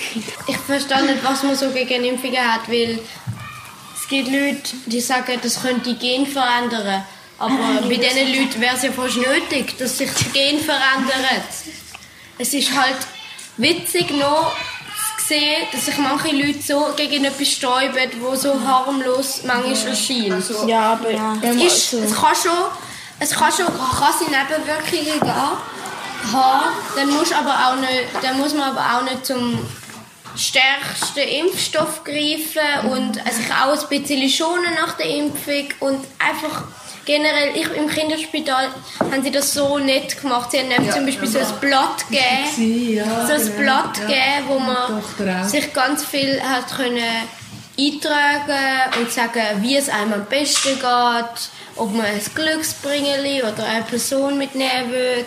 Ich 0.47 0.57
verstehe 0.59 1.03
nicht, 1.07 1.25
was 1.25 1.43
man 1.43 1.57
so 1.57 1.71
gegen 1.71 2.05
Impfungen 2.05 2.53
hat, 2.53 2.69
weil 2.69 2.99
es 3.99 4.09
gibt 4.09 4.29
Leute, 4.31 4.61
die 4.87 5.01
sagen, 5.01 5.39
das 5.43 5.61
könnte 5.63 5.95
die 5.95 5.99
Gen 5.99 6.27
verändern. 6.27 7.03
Aber 7.39 7.83
bei 7.89 7.97
diesen 7.97 8.29
Leuten 8.33 8.61
wäre 8.61 8.77
es 8.77 8.83
ja 8.83 8.93
fast 8.93 9.17
nötig, 9.17 9.77
dass 9.79 9.99
sich 9.99 10.11
das 10.11 10.33
Gen 10.33 10.61
verändert. 10.61 11.45
Es 12.39 12.53
ist 12.53 12.77
halt 12.77 12.97
witzig 13.57 14.11
noch 14.11 14.53
zu 15.19 15.27
sehen, 15.27 15.67
dass 15.73 15.87
sich 15.87 15.99
manche 15.99 16.35
Leute 16.35 16.61
so 16.61 16.89
gegen 16.97 17.25
etwas 17.25 17.49
sträuben, 17.49 18.11
wo 18.21 18.35
so 18.35 18.55
harmlos 18.61 19.43
manchmal 19.45 19.89
erscheint. 19.89 20.45
Ja, 20.67 20.93
aber 20.93 21.11
es, 21.43 21.57
ist, 21.57 21.93
es 21.95 22.15
kann 22.15 22.35
schon, 22.35 22.53
es 23.21 23.31
kann 23.31 23.53
schon 23.53 23.67
krasse 23.67 24.25
Nebenwirkungen 24.25 25.21
geben, 25.21 25.33
haben. 26.33 26.75
Dann 26.97 27.11
muss, 27.11 27.33
aber 27.33 27.53
auch 27.53 27.77
nicht, 27.77 28.09
dann 28.23 28.39
muss 28.39 28.55
man 28.55 28.77
aber 28.77 28.99
auch 28.99 29.03
nicht 29.03 29.25
zum 29.25 29.59
stärksten 30.37 31.21
Impfstoff 31.47 32.03
greifen 32.05 32.91
und 32.91 33.15
sich 33.17 33.51
auch 33.53 33.73
ein 33.81 33.89
bisschen 33.89 34.29
schonen 34.29 34.75
nach 34.75 34.97
der 34.97 35.07
Impfung 35.07 35.67
und 35.81 36.05
einfach 36.19 36.65
generell, 37.05 37.51
ich, 37.55 37.71
im 37.77 37.89
Kinderspital 37.89 38.69
haben 38.99 39.23
sie 39.23 39.31
das 39.31 39.53
so 39.53 39.79
nett 39.79 40.21
gemacht. 40.21 40.51
Sie 40.51 40.59
haben 40.59 40.69
nämlich 40.69 40.89
Ja. 40.89 40.95
zum 40.97 41.07
Beispiel 41.07 41.29
so 41.29 41.39
ein 41.39 41.61
Blatt 41.61 42.05
gegeben, 42.09 42.95
Ja, 42.95 43.27
so 43.27 43.33
ein 43.35 43.41
genau. 43.43 43.59
Blatt 43.59 43.99
Ja. 43.99 44.07
gegeben, 44.07 44.49
wo 44.49 44.59
man 44.59 45.47
sich 45.49 45.73
ganz 45.75 46.05
viel 46.05 46.41
hat 46.43 46.75
können 46.77 47.03
eintragen 47.79 49.01
und 49.01 49.11
sagen, 49.13 49.43
wie 49.61 49.77
es 49.77 49.89
einem 49.89 50.13
am 50.15 50.25
besten 50.27 50.75
geht, 50.75 51.51
ob 51.77 51.93
man 51.93 52.07
ein 52.07 52.21
Glücksbringeli 52.35 53.43
oder 53.43 53.65
eine 53.67 53.83
Person 53.85 54.39
mitnehmen 54.39 54.91
will, 54.93 55.25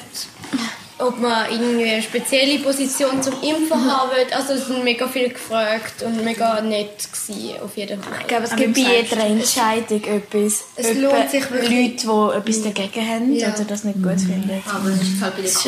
ob 1.00 1.20
man 1.20 1.50
irgendwie 1.52 1.90
eine 1.90 2.02
spezielle 2.02 2.60
Position 2.60 3.22
zum 3.22 3.34
Impfen 3.42 3.92
haben 3.92 4.10
will. 4.12 4.34
Also 4.34 4.54
es 4.54 4.66
sind 4.68 4.84
mega 4.84 5.08
viele 5.08 5.30
gefragt 5.30 6.02
und 6.04 6.24
mega 6.24 6.60
nett 6.62 7.08
gewesen, 7.12 7.62
auf 7.62 7.78
jeden 7.78 8.02
Fall. 8.02 8.20
Ich 8.22 8.28
glaube, 8.28 8.46
es 8.46 8.56
gibt 8.56 8.74
bei 8.74 8.82
jeder 8.82 9.24
Entscheidung 9.26 10.04
etwas. 10.04 10.64
Es 10.76 10.88
Etwa 10.88 11.00
lohnt 11.00 11.30
sich 11.32 11.52
wirklich. 11.52 11.70
Leute, 11.70 12.34
die 12.34 12.50
etwas 12.50 12.64
dagegen 12.64 13.10
haben 13.10 13.36
Ja. 13.36 13.54
oder 13.54 13.66
das 13.66 13.84
nicht 13.84 14.02
gut 14.02 14.20
finden. 14.20 14.64
Aber 14.68 14.90
es 14.90 15.02
ist 15.02 15.22
halt 15.22 15.36
bei 15.36 15.42
den 15.42 15.46
es 15.46 15.60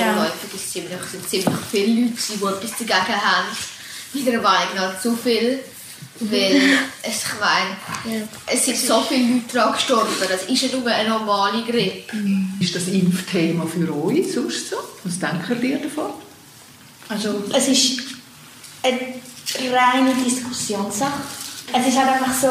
ziemlich, 0.71 1.00
ziemlich 1.29 1.59
viele 1.71 2.01
Leute, 2.01 2.13
die 2.17 2.33
etwas 2.33 2.71
dagegen 2.79 3.21
haben. 3.21 3.48
Meiner 4.13 4.41
Meinung 4.41 4.75
nach 4.75 5.00
zu 5.00 5.15
viel. 5.15 5.59
Weil 6.21 6.61
es, 7.01 7.23
ich 7.23 7.39
meine, 7.39 8.27
es 8.45 8.65
sind 8.65 8.77
so 8.77 9.01
viele 9.01 9.35
Leute 9.35 9.53
daran 9.53 9.73
gestorben. 9.73 10.09
Das 10.19 10.43
ist 10.43 10.61
ja 10.61 10.77
nur 10.77 10.88
eine 10.88 11.09
normale 11.09 11.63
Grippe. 11.63 12.17
Ist 12.59 12.75
das 12.75 12.88
Impfthema 12.88 13.65
für 13.65 13.95
euch 14.05 14.33
sonst 14.33 14.69
so? 14.69 14.75
Was 15.05 15.17
denkt 15.17 15.63
ihr 15.63 15.77
davon? 15.77 16.11
Also, 17.07 17.43
es 17.55 17.67
ist 17.69 18.01
eine 18.83 19.71
reine 19.71 20.13
Diskussionssache. 20.25 21.21
Es 21.71 21.88
ist 21.88 21.97
halt 21.97 22.09
einfach 22.09 22.33
so, 22.33 22.49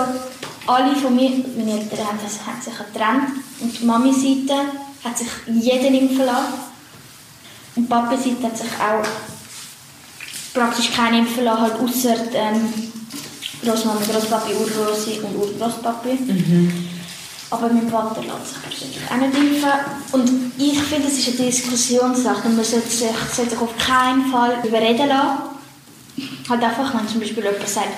alle 0.66 0.96
von 0.96 1.14
mir, 1.14 1.30
meine 1.56 1.80
Eltern 1.80 2.06
haben, 2.06 2.18
das, 2.22 2.44
haben 2.46 2.60
sich 2.60 2.75
getrennt 2.76 3.44
und 3.60 3.80
die 3.80 3.84
Mami-Seite 3.84 4.60
hat 5.04 5.18
sich 5.18 5.28
jeden 5.46 5.94
impfen 5.94 6.26
lassen. 6.26 6.54
Und 7.76 7.84
die 7.84 7.88
Papi-Seite 7.88 8.42
hat 8.44 8.58
sich 8.58 8.66
auch 8.66 9.06
praktisch 10.54 10.92
keinen 10.92 11.20
impfen 11.20 11.44
lassen, 11.44 11.60
halt 11.62 11.75
außer 11.75 12.16
ähm, 12.34 12.72
Großmama, 13.64 14.00
Großpapi, 14.00 14.52
Urgroßi 14.54 15.20
und 15.22 15.36
Urgroßpapi. 15.36 16.18
Aber 17.50 17.68
mein 17.70 17.88
Vater 17.88 18.20
lässt 18.22 18.48
sich 18.54 18.62
persönlich 18.62 18.98
auch 19.10 19.16
nicht 19.16 19.34
impfen. 19.36 19.70
Und 20.12 20.52
ich 20.58 20.78
finde, 20.82 21.08
es 21.08 21.18
ist 21.18 21.28
eine 21.28 21.46
Diskussionssache. 21.48 22.48
Man 22.48 22.64
sollte 22.64 22.88
sich, 22.88 23.08
sollte 23.34 23.50
sich 23.52 23.60
auf 23.60 23.76
keinen 23.78 24.30
Fall 24.30 24.58
überreden 24.64 25.08
lassen. 25.08 25.38
Halt 26.48 26.62
einfach, 26.62 26.92
wenn 26.94 27.08
zum 27.08 27.20
Beispiel 27.20 27.44
jemand 27.44 27.66
sagt, 27.68 27.88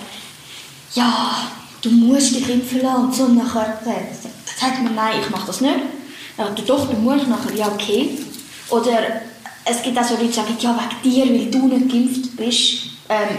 ja, 0.95 1.49
du 1.83 1.90
musst 1.90 2.35
dich 2.37 2.49
impfen 2.49 2.83
lassen 2.83 3.05
und 3.05 3.14
so 3.14 3.29
nachher 3.29 3.79
sagt- 3.85 4.61
sagt 4.61 4.83
man, 4.83 4.95
nein, 4.95 5.21
ich 5.23 5.31
mache 5.31 5.47
das 5.47 5.61
nicht. 5.61 5.75
Ja, 6.38 6.49
du 6.50 6.62
doch, 6.62 6.88
du 6.88 6.97
musst 6.97 7.26
nachher, 7.29 7.55
ja, 7.55 7.69
okay. 7.69 8.19
Oder 8.71 9.21
es 9.64 9.83
gibt 9.83 9.99
auch 9.99 10.05
so 10.05 10.14
Leute, 10.14 10.26
die 10.29 10.33
sagen, 10.33 10.57
ja, 10.61 10.79
wegen 11.02 11.12
dir, 11.14 11.25
weil 11.26 11.50
du 11.50 11.67
nicht 11.67 11.88
geimpft 11.90 12.37
bist, 12.37 12.83
ähm, 13.09 13.37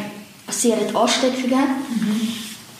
passieren 0.51 0.93
Ansteckungen. 0.93 1.67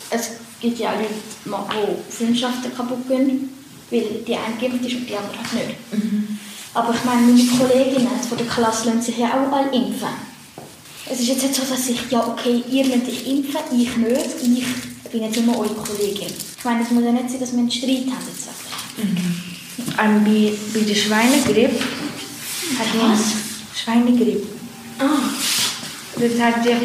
Es 0.09 0.31
gibt 0.59 0.77
ja 0.79 0.89
auch 0.89 0.99
Leute, 1.45 1.97
die 2.09 2.13
Freundschaften 2.13 2.75
kaputt 2.75 3.07
gehen, 3.07 3.49
weil 3.89 4.05
die 4.27 4.35
eine 4.35 4.55
geimpft 4.59 4.85
ist 4.85 4.95
und 4.95 5.09
die 5.09 5.15
andere 5.15 5.37
halt 5.37 5.67
nicht. 5.67 5.77
Aber 6.73 6.93
ich 6.93 7.03
meine, 7.05 7.21
meine 7.21 7.47
Kolleginnen 7.57 8.09
von 8.27 8.37
der 8.37 8.47
Klasse 8.47 8.87
lassen 8.87 9.01
sich 9.01 9.17
ja 9.17 9.27
auch 9.27 9.51
alle 9.51 9.71
impfen. 9.71 10.09
Es 11.09 11.19
ist 11.19 11.27
jetzt 11.27 11.43
nicht 11.43 11.55
so, 11.55 11.63
dass 11.63 11.89
ich, 11.89 11.99
ja 12.09 12.27
okay, 12.27 12.63
ihr 12.69 12.85
lasst 12.85 13.07
euch 13.07 13.27
impfen, 13.27 13.59
ich 13.71 13.97
nicht, 13.97 14.67
ich 15.03 15.09
bin 15.09 15.23
jetzt 15.23 15.37
immer 15.37 15.57
eure 15.57 15.73
Kollegin. 15.73 16.27
Ich 16.57 16.65
meine, 16.65 16.83
es 16.83 16.91
muss 16.91 17.03
ja 17.03 17.11
nicht 17.11 17.29
sein, 17.29 17.39
dass 17.39 17.51
wir 17.53 17.59
einen 17.59 17.71
Streit 17.71 18.07
haben 18.07 18.27
jetzt. 18.27 18.49
Ähm, 19.97 20.23
bei, 20.23 20.53
bei 20.73 20.85
der 20.85 20.95
Schweinegrippe 20.95 21.83
hat 22.77 22.87
was? 22.99 23.81
Schweinegrippe. 23.81 24.47
Ah. 24.99 25.29
Das 26.15 26.39
hat 26.39 26.65
ja 26.65 26.77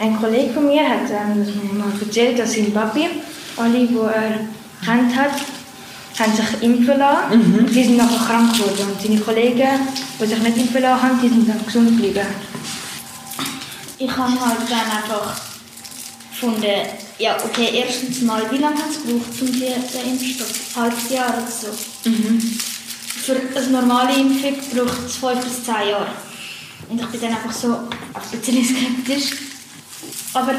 ein 0.00 0.18
Kollege 0.18 0.54
von 0.54 0.66
mir 0.66 0.82
hat 0.88 1.10
ähm, 1.10 1.44
das 1.44 1.54
mir 1.54 1.74
mal 1.74 1.92
erzählt, 2.00 2.38
dass 2.38 2.54
sein 2.54 2.72
Papi, 2.72 3.06
alle, 3.56 3.86
die 3.86 3.96
er 3.96 4.40
kennt 4.82 5.14
hat, 5.14 5.32
haben 6.18 6.34
sich 6.34 6.62
impfen 6.62 6.98
lassen. 6.98 7.32
Und 7.32 7.66
die 7.66 7.84
sind 7.84 7.98
nachher 7.98 8.26
krank 8.26 8.54
geworden. 8.54 8.92
Und 8.92 9.00
seine 9.00 9.20
Kollegen, 9.20 9.68
die 10.18 10.26
sich 10.26 10.38
nicht 10.38 10.56
impfen 10.56 10.82
lassen 10.82 11.02
haben, 11.02 11.20
die 11.22 11.28
sind 11.28 11.48
dann 11.48 11.64
gesund 11.64 11.88
geblieben. 11.90 12.26
Ich 13.98 14.10
habe 14.10 14.40
halt 14.40 14.70
dann 14.70 14.90
einfach 14.90 15.36
gefunden, 16.30 16.64
ja 17.18 17.36
okay, 17.44 17.68
erstens 17.74 18.22
mal, 18.22 18.42
wie 18.50 18.56
lange 18.56 18.76
hat 18.76 18.90
es 18.90 19.02
gebraucht, 19.02 19.42
um 19.42 19.52
die, 19.52 19.58
den 19.60 20.12
Impfstoff? 20.12 20.76
Ein 20.76 20.82
halbes 20.82 21.10
Jahr 21.10 21.28
oder 21.28 21.46
so. 21.46 21.68
Für 23.22 23.36
eine 23.54 23.66
normale 23.68 24.18
Impfung 24.18 24.54
braucht 24.74 25.06
es 25.06 25.16
5 25.16 25.44
bis 25.44 25.64
10 25.64 25.74
Jahre. 25.90 26.06
Und 26.88 26.98
ich 26.98 27.06
bin 27.08 27.20
dann 27.20 27.32
einfach 27.32 27.52
so 27.52 27.68
ein 27.74 28.40
bisschen 28.40 28.64
skeptisch. 28.64 29.49
Aber 30.34 30.52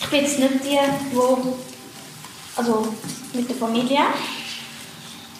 ich 0.00 0.08
bin 0.08 0.20
jetzt 0.24 0.38
nicht 0.38 0.64
die, 0.64 0.78
wo 1.16 1.56
also 2.56 2.94
mit 3.34 3.48
der 3.48 3.56
Familie 3.56 4.00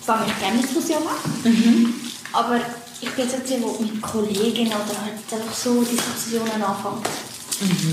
fange 0.04 0.26
ich 0.26 0.38
gerne 0.38 0.60
Diskussionen 0.60 1.06
an. 1.06 1.94
Aber 2.32 2.56
ich 3.00 3.10
bin 3.10 3.24
jetzt 3.28 3.38
nicht 3.38 3.48
die, 3.50 3.62
die 3.64 3.92
mit 3.92 4.02
Kollegen 4.02 4.66
oder 4.68 4.76
halt 5.02 5.32
einfach 5.32 5.54
so 5.54 5.82
Diskussionen 5.82 6.62
anfangen. 6.62 7.02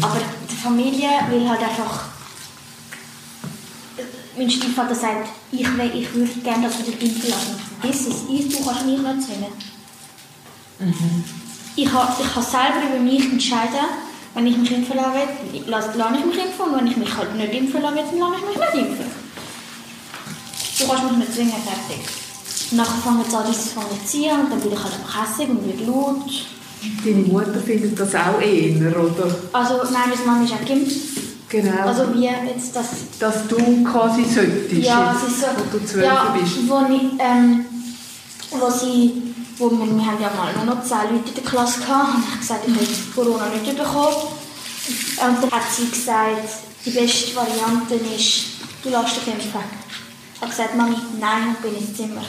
Aber 0.01 0.17
die 0.49 0.55
Familie 0.55 1.09
will 1.29 1.47
halt 1.47 1.61
einfach. 1.61 2.05
Mein 4.37 4.49
Stiefvater 4.49 4.95
sagt, 4.95 5.29
ich, 5.51 5.67
will, 5.77 5.91
ich 5.93 6.13
würde 6.13 6.31
gerne, 6.41 6.67
dass 6.67 6.77
wir 6.79 6.85
dich 6.85 7.01
impfen 7.01 7.29
lassen. 7.29 7.59
Vergiss 7.81 8.07
es, 8.07 8.15
ich, 8.29 8.49
du 8.57 8.63
kannst 8.65 8.85
mich 8.85 8.97
nicht 8.97 9.23
zwingen. 9.23 9.53
Ich, 11.75 11.91
ha- 11.93 12.17
ich 12.19 12.33
kann 12.33 12.43
selber 12.43 12.87
über 12.89 12.99
mich 12.99 13.23
entscheiden, 13.31 13.85
wenn 14.33 14.47
ich 14.47 14.57
mich 14.57 14.71
impfen 14.71 14.97
lasse, 14.97 15.97
lasse 15.97 16.17
ich 16.19 16.25
mich 16.25 16.45
impfen 16.45 16.65
und 16.65 16.77
wenn 16.77 16.87
ich 16.87 16.97
mich 16.97 17.17
halt 17.17 17.35
nicht 17.35 17.53
impfen 17.53 17.81
lassen 17.81 17.95
will, 17.95 18.03
dann 18.09 18.19
lasse 18.19 18.35
ich 18.39 18.47
mich 18.47 18.57
nicht 18.57 18.89
impfen. 18.89 19.05
Du 20.79 20.87
kannst 20.87 21.03
mich 21.03 21.17
nicht 21.17 21.33
zwingen, 21.33 21.51
fertig. 21.51 22.01
Nachher 22.71 23.01
fangen 23.03 23.25
sie 23.29 23.35
an, 23.35 23.45
mir 23.47 23.53
zu 23.53 24.05
ziehen 24.05 24.39
und 24.39 24.51
dann 24.51 24.59
bin 24.61 24.71
ich 24.71 24.83
halt 24.83 24.93
hässig 24.93 25.49
und 25.49 25.65
wird 25.67 25.87
laut. 25.87 26.23
Deine 27.05 27.17
Mutter 27.27 27.61
findet 27.63 27.99
das 27.99 28.15
auch 28.15 28.41
eher, 28.41 28.97
oder? 28.97 29.35
Also 29.53 29.75
nein, 29.91 30.09
meine 30.09 30.25
Mama 30.25 30.43
ist 30.43 30.53
auch 30.53 30.65
geimpft. 30.65 30.97
Genau. 31.49 31.85
Also 31.85 32.13
wie 32.13 32.23
jetzt 32.23 32.75
das... 32.75 32.85
Dass 33.19 33.47
du 33.47 33.83
quasi 33.83 34.23
solltest, 34.23 34.71
Ja, 34.71 35.13
jetzt, 35.13 35.41
so... 35.41 35.47
wo 35.47 35.77
du 35.77 35.85
zwölf 35.85 36.05
ja, 36.05 36.35
bist. 36.39 36.67
Wo, 36.67 36.79
ich, 36.89 37.19
ähm, 37.19 37.65
wo 38.51 38.69
sie... 38.71 39.30
Wo 39.61 39.69
wir, 39.69 39.77
wir 39.85 40.05
haben 40.07 40.19
ja 40.19 40.31
mal 40.35 40.51
nur 40.55 40.73
noch 40.73 40.83
10 40.83 40.97
Leute 41.13 41.29
in 41.29 41.35
der 41.35 41.43
Klasse 41.43 41.81
gehabt, 41.81 42.15
und 42.15 42.23
ich 42.23 42.29
habe 42.31 42.39
gesagt, 42.39 42.67
ich 42.67 42.73
habe 42.73 43.13
Corona 43.13 43.45
nicht 43.49 43.77
bekommen. 43.77 44.15
Und 45.21 45.43
dann 45.43 45.51
hat 45.51 45.71
sie 45.71 45.87
gesagt, 45.87 46.49
die 46.83 46.89
beste 46.89 47.35
Variante 47.35 47.93
ist, 47.93 48.45
du 48.81 48.89
lässt 48.89 49.17
dich 49.17 49.27
impfen. 49.27 49.61
Ich 50.33 50.41
habe 50.41 50.49
gesagt, 50.49 50.75
Mami, 50.75 50.95
nein, 51.19 51.53
ich 51.53 51.59
bin 51.59 51.77
ins 51.77 51.95
Zimmer. 51.95 52.23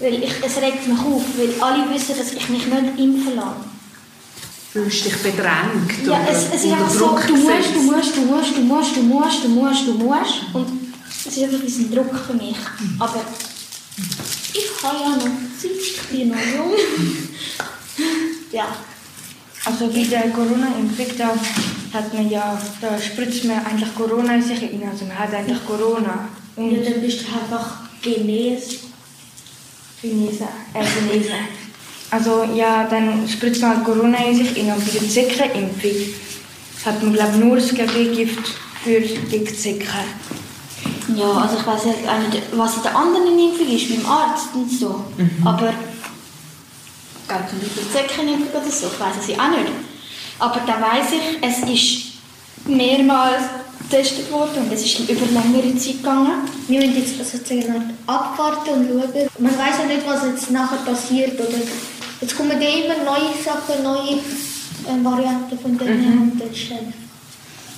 Weil 0.00 0.22
ich, 0.22 0.32
es 0.44 0.56
regt 0.58 0.86
mich 0.86 0.98
auf, 0.98 1.22
weil 1.38 1.54
alle 1.62 1.94
wissen, 1.94 2.14
dass 2.18 2.30
ich 2.30 2.48
mich 2.50 2.66
nicht 2.66 2.98
impfen 2.98 3.36
lasse. 3.36 3.64
Fühlst 4.72 5.06
dich 5.06 5.16
bedrängt 5.16 6.06
Ja, 6.06 6.20
es, 6.30 6.44
es 6.54 6.62
ist 6.62 6.72
einfach 6.72 6.90
so, 6.90 7.06
Druck 7.06 7.26
du 7.26 7.36
musst, 7.36 7.74
du 7.74 7.80
musst, 7.80 8.16
du 8.16 8.20
musst, 8.20 8.56
du 8.56 8.60
musst, 8.60 8.96
du 8.96 9.02
musst, 9.02 9.44
du 9.44 9.48
musst, 9.48 9.86
du 9.86 9.92
musst. 9.94 10.34
Und 10.52 10.66
es 11.26 11.36
ist 11.38 11.42
einfach 11.42 11.58
ein 11.58 11.90
Druck 11.90 12.14
für 12.26 12.34
mich. 12.34 12.56
Aber 12.98 13.24
ja 14.82 14.92
noch 14.92 15.16
noch 15.16 16.46
jung. 16.54 16.74
ja. 18.52 18.76
Also 19.64 19.88
bei 19.88 20.04
der 20.04 20.30
Corona-Impfung, 20.30 21.06
da 21.18 21.34
hat 21.92 22.14
man 22.14 22.30
ja, 22.30 22.60
da 22.80 22.98
spritzt 22.98 23.44
man 23.44 23.64
eigentlich 23.64 23.94
Corona 23.94 24.34
in 24.34 24.42
sich 24.42 24.62
rein. 24.62 24.82
Also 24.90 25.04
man 25.04 25.18
hat 25.18 25.34
eigentlich 25.34 25.64
Corona. 25.66 26.28
Und 26.56 26.72
Ja, 26.72 26.90
dann 26.90 27.00
bist 27.02 27.20
du 27.20 27.26
einfach 27.26 27.80
genesen. 28.02 28.78
Genesen, 30.00 30.48
äh, 30.72 31.10
genesen. 31.12 31.34
Also 32.10 32.44
ja, 32.54 32.86
dann 32.88 33.28
spritzt 33.28 33.60
man 33.60 33.76
halt 33.76 33.84
Corona 33.84 34.18
in 34.26 34.36
sich 34.36 34.56
rein. 34.56 34.72
Und 34.74 34.84
bei 34.84 34.98
der 34.98 35.08
Zeckenimpfung 35.08 36.14
hat 36.86 37.02
man 37.02 37.12
glaube 37.12 37.32
ich 37.34 37.44
nur 37.44 37.56
das 37.56 37.74
Gegengift 37.74 38.48
für 38.82 39.00
die 39.00 39.44
Zecken. 39.44 39.86
Ja, 41.16 41.30
also 41.32 41.56
ich 41.56 41.66
weiß 41.66 41.80
auch 41.82 42.28
nicht, 42.28 42.42
was 42.52 42.76
in 42.76 42.82
der 42.82 42.96
anderen 42.96 43.38
Impfung 43.38 43.68
ist, 43.68 43.88
beim 43.88 44.06
Arzt 44.10 44.48
und 44.54 44.70
so. 44.70 45.04
Aber 45.44 45.72
ganz 47.28 47.50
zum 47.50 47.60
Beispiel 47.60 47.82
die 47.84 47.92
Zeckenimpfung 47.92 48.60
oder 48.60 48.70
so, 48.70 48.86
ich 48.86 49.00
weiß 49.00 49.14
es 49.22 49.38
auch 49.38 49.50
nicht. 49.50 49.72
Aber 50.38 50.60
da 50.66 50.80
weiß 50.80 51.12
ich, 51.12 51.38
es 51.42 51.58
ist 51.68 52.10
mehrmals 52.66 53.42
getestet 53.90 54.30
worden 54.30 54.64
und 54.64 54.72
es 54.72 54.84
ist 54.84 55.00
über 55.00 55.26
längere 55.26 55.76
Zeit 55.76 55.98
gegangen. 55.98 56.48
Wir 56.68 56.80
müssen 56.80 56.96
jetzt 56.96 57.18
sozusagen 57.18 57.94
abwarten 58.06 58.70
und 58.70 58.88
schauen. 58.88 59.28
Man 59.38 59.58
weiß 59.58 59.78
ja 59.80 59.86
nicht, 59.86 60.06
was 60.06 60.24
jetzt 60.24 60.50
nachher 60.50 60.78
passiert. 60.78 61.34
Oder 61.40 61.58
jetzt 62.20 62.36
kommen 62.36 62.60
ja 62.60 62.68
immer 62.68 63.04
neue 63.04 63.34
Sachen, 63.44 63.82
neue 63.82 64.16
äh, 64.16 65.04
Varianten 65.04 65.58
von 65.58 65.76
denen. 65.76 66.14
Mhm. 66.14 66.22
Und 66.22 66.40
das 66.40 66.50
ist 66.50 66.72
einfach 66.72 67.09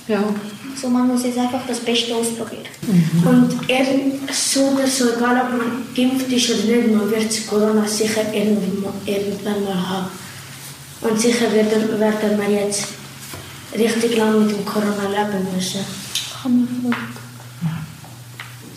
Ja. 0.07 0.21
so, 0.79 0.89
man 0.89 1.07
muss 1.07 1.23
jetzt 1.23 1.37
einfach 1.37 1.61
das 1.67 1.79
Beste 1.79 2.13
ausprobieren. 2.13 2.65
Und 3.25 3.69
eben 3.69 4.19
so 4.31 4.69
oder 4.69 4.87
so, 4.87 5.13
egal 5.13 5.41
ob 5.41 5.57
man 5.57 5.83
geimpft 5.95 6.31
ist 6.31 6.49
oder 6.49 6.75
nicht, 6.75 6.93
man 6.93 7.09
wird 7.09 7.47
Corona 7.47 7.87
sicher 7.87 8.33
irgendwann, 8.33 9.63
mal 9.63 9.89
haben. 9.89 10.07
Und 11.01 11.19
sicher 11.19 11.51
werden, 11.53 11.99
werden 11.99 12.39
wir 12.39 12.49
jetzt 12.49 12.87
richtig 13.73 14.17
lange 14.17 14.39
mit 14.39 14.51
dem 14.51 14.65
Corona 14.65 15.07
leben 15.09 15.47
müssen. 15.55 15.81
Habe 16.43 16.53
mich 16.53 16.69
gefragt, 16.69 17.17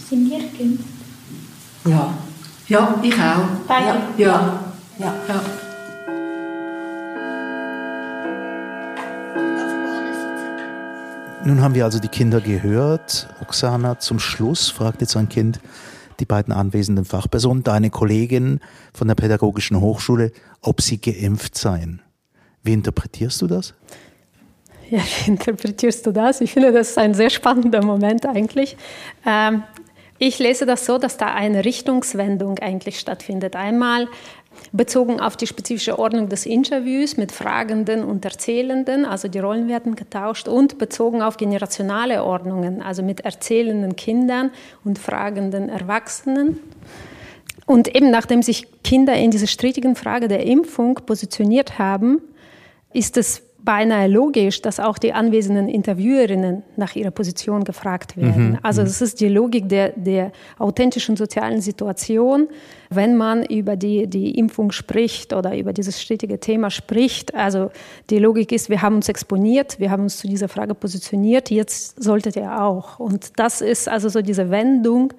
sind 0.08 0.30
wir 0.30 0.38
geimpft? 0.38 0.84
Ja. 1.84 2.14
Ja, 2.68 3.00
ich 3.02 3.14
auch. 3.14 3.48
Beide? 3.66 4.02
Ja. 4.16 4.62
Ja. 4.98 5.14
ja. 5.28 5.65
Nun 11.46 11.62
haben 11.62 11.76
wir 11.76 11.84
also 11.84 12.00
die 12.00 12.08
Kinder 12.08 12.40
gehört. 12.40 13.28
Oksana, 13.40 14.00
zum 14.00 14.18
Schluss 14.18 14.68
fragt 14.68 15.00
jetzt 15.00 15.16
ein 15.16 15.28
Kind 15.28 15.60
die 16.18 16.24
beiden 16.24 16.52
anwesenden 16.52 17.04
Fachpersonen, 17.04 17.62
deine 17.62 17.88
Kollegin 17.88 18.58
von 18.92 19.06
der 19.06 19.14
Pädagogischen 19.14 19.80
Hochschule, 19.80 20.32
ob 20.60 20.80
sie 20.80 21.00
geimpft 21.00 21.56
seien. 21.56 22.02
Wie 22.64 22.72
interpretierst 22.72 23.40
du 23.42 23.46
das? 23.46 23.74
Ja, 24.90 24.98
wie 24.98 25.30
interpretierst 25.30 26.04
du 26.06 26.10
das? 26.10 26.40
Ich 26.40 26.52
finde, 26.52 26.72
das 26.72 26.90
ist 26.90 26.98
ein 26.98 27.14
sehr 27.14 27.30
spannender 27.30 27.84
Moment 27.84 28.26
eigentlich. 28.26 28.76
Ähm, 29.24 29.62
ich 30.18 30.40
lese 30.40 30.66
das 30.66 30.84
so, 30.84 30.98
dass 30.98 31.16
da 31.16 31.32
eine 31.32 31.64
Richtungswendung 31.64 32.58
eigentlich 32.58 32.98
stattfindet. 32.98 33.54
Einmal 33.54 34.08
bezogen 34.72 35.20
auf 35.20 35.36
die 35.36 35.46
spezifische 35.46 35.98
Ordnung 35.98 36.28
des 36.28 36.46
Interviews 36.46 37.16
mit 37.16 37.32
Fragenden 37.32 38.04
und 38.04 38.24
Erzählenden, 38.24 39.04
also 39.04 39.28
die 39.28 39.38
Rollen 39.38 39.68
werden 39.68 39.96
getauscht, 39.96 40.48
und 40.48 40.78
bezogen 40.78 41.22
auf 41.22 41.36
generationale 41.36 42.24
Ordnungen, 42.24 42.82
also 42.82 43.02
mit 43.02 43.20
erzählenden 43.20 43.96
Kindern 43.96 44.50
und 44.84 44.98
fragenden 44.98 45.68
Erwachsenen. 45.68 46.58
Und 47.66 47.94
eben 47.94 48.10
nachdem 48.10 48.42
sich 48.42 48.66
Kinder 48.82 49.14
in 49.14 49.30
dieser 49.30 49.48
strittigen 49.48 49.96
Frage 49.96 50.28
der 50.28 50.44
Impfung 50.44 50.94
positioniert 51.06 51.78
haben, 51.78 52.20
ist 52.92 53.16
es 53.16 53.42
beinahe 53.66 54.08
logisch, 54.08 54.62
dass 54.62 54.80
auch 54.80 54.96
die 54.96 55.12
anwesenden 55.12 55.68
Interviewerinnen 55.68 56.62
nach 56.76 56.96
ihrer 56.96 57.10
Position 57.10 57.64
gefragt 57.64 58.16
werden. 58.16 58.52
Mhm, 58.52 58.58
Also 58.62 58.80
mhm. 58.80 58.86
das 58.86 59.02
ist 59.02 59.20
die 59.20 59.28
Logik 59.28 59.68
der, 59.68 59.90
der 59.90 60.32
authentischen 60.58 61.16
sozialen 61.16 61.60
Situation, 61.60 62.48
wenn 62.88 63.16
man 63.16 63.44
über 63.44 63.76
die, 63.76 64.06
die 64.06 64.38
Impfung 64.38 64.72
spricht 64.72 65.34
oder 65.34 65.58
über 65.58 65.74
dieses 65.74 66.00
strittige 66.00 66.40
Thema 66.40 66.70
spricht. 66.70 67.34
Also 67.34 67.70
die 68.08 68.18
Logik 68.18 68.52
ist, 68.52 68.70
wir 68.70 68.80
haben 68.80 68.96
uns 68.96 69.08
exponiert, 69.08 69.78
wir 69.80 69.90
haben 69.90 70.04
uns 70.04 70.16
zu 70.16 70.28
dieser 70.28 70.48
Frage 70.48 70.74
positioniert, 70.74 71.50
jetzt 71.50 72.02
solltet 72.02 72.36
ihr 72.36 72.62
auch. 72.62 73.00
Und 73.00 73.38
das 73.38 73.60
ist 73.60 73.88
also 73.88 74.08
so 74.08 74.22
diese 74.22 74.50
Wendung 74.50 75.12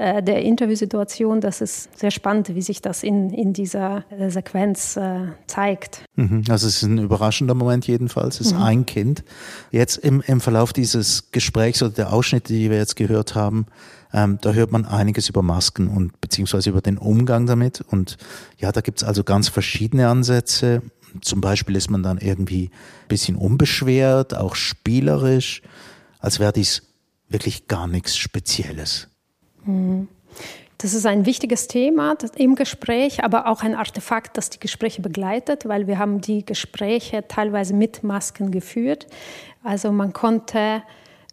äh, 0.00 0.22
der 0.22 0.40
Interviewsituation, 0.42 1.42
das 1.42 1.60
ist 1.60 1.98
sehr 1.98 2.10
spannend, 2.10 2.54
wie 2.54 2.62
sich 2.62 2.80
das 2.80 3.02
in, 3.02 3.28
in 3.28 3.52
dieser 3.52 4.04
äh, 4.10 4.30
Sequenz 4.30 4.96
äh, 4.96 5.26
zeigt. 5.46 6.04
Mhm. 6.16 6.44
Also 6.48 6.66
es 6.68 6.76
ist 6.76 6.82
ein 6.84 6.96
überraschender 6.96 7.52
Moment 7.54 7.86
jedenfalls. 7.86 8.40
Es 8.40 8.46
ist 8.46 8.54
Mhm. 8.54 8.62
ein 8.62 8.86
Kind. 8.86 9.24
Jetzt 9.70 9.98
im, 9.98 10.22
im 10.26 10.40
Verlauf 10.40 10.72
dieses 10.72 11.30
Gesprächs 11.32 11.82
oder 11.82 11.92
der 11.92 12.12
Ausschnitte, 12.14 12.52
die 12.54 12.70
wir 12.70 12.78
jetzt 12.78 12.96
gehört 12.96 13.34
haben, 13.34 13.66
ähm, 14.14 14.38
da 14.40 14.52
hört 14.52 14.72
man 14.72 14.86
einiges 14.86 15.28
über 15.28 15.42
Masken 15.42 15.88
und 15.88 16.18
beziehungsweise 16.22 16.70
über 16.70 16.80
den 16.80 16.96
Umgang 16.96 17.44
damit. 17.44 17.82
Und 17.82 18.16
ja, 18.56 18.72
da 18.72 18.80
gibt's 18.80 19.04
also 19.04 19.22
ganz 19.22 19.48
verschiedene 19.48 20.08
Ansätze. 20.08 20.80
Zum 21.20 21.42
Beispiel 21.42 21.76
ist 21.76 21.90
man 21.90 22.02
dann 22.02 22.16
irgendwie 22.16 22.70
ein 23.04 23.08
bisschen 23.08 23.36
unbeschwert, 23.36 24.34
auch 24.34 24.54
spielerisch, 24.54 25.60
als 26.20 26.40
wäre 26.40 26.52
dies 26.54 26.82
wirklich 27.28 27.68
gar 27.68 27.86
nichts 27.86 28.16
Spezielles. 28.16 29.08
Das 30.78 30.94
ist 30.94 31.04
ein 31.04 31.26
wichtiges 31.26 31.68
Thema 31.68 32.16
im 32.36 32.54
Gespräch, 32.54 33.22
aber 33.22 33.46
auch 33.46 33.62
ein 33.62 33.74
Artefakt, 33.74 34.38
das 34.38 34.48
die 34.48 34.60
Gespräche 34.60 35.02
begleitet, 35.02 35.68
weil 35.68 35.86
wir 35.86 35.98
haben 35.98 36.22
die 36.22 36.44
Gespräche 36.44 37.26
teilweise 37.28 37.74
mit 37.74 38.02
Masken 38.02 38.50
geführt. 38.50 39.06
Also 39.62 39.92
man 39.92 40.14
konnte 40.14 40.82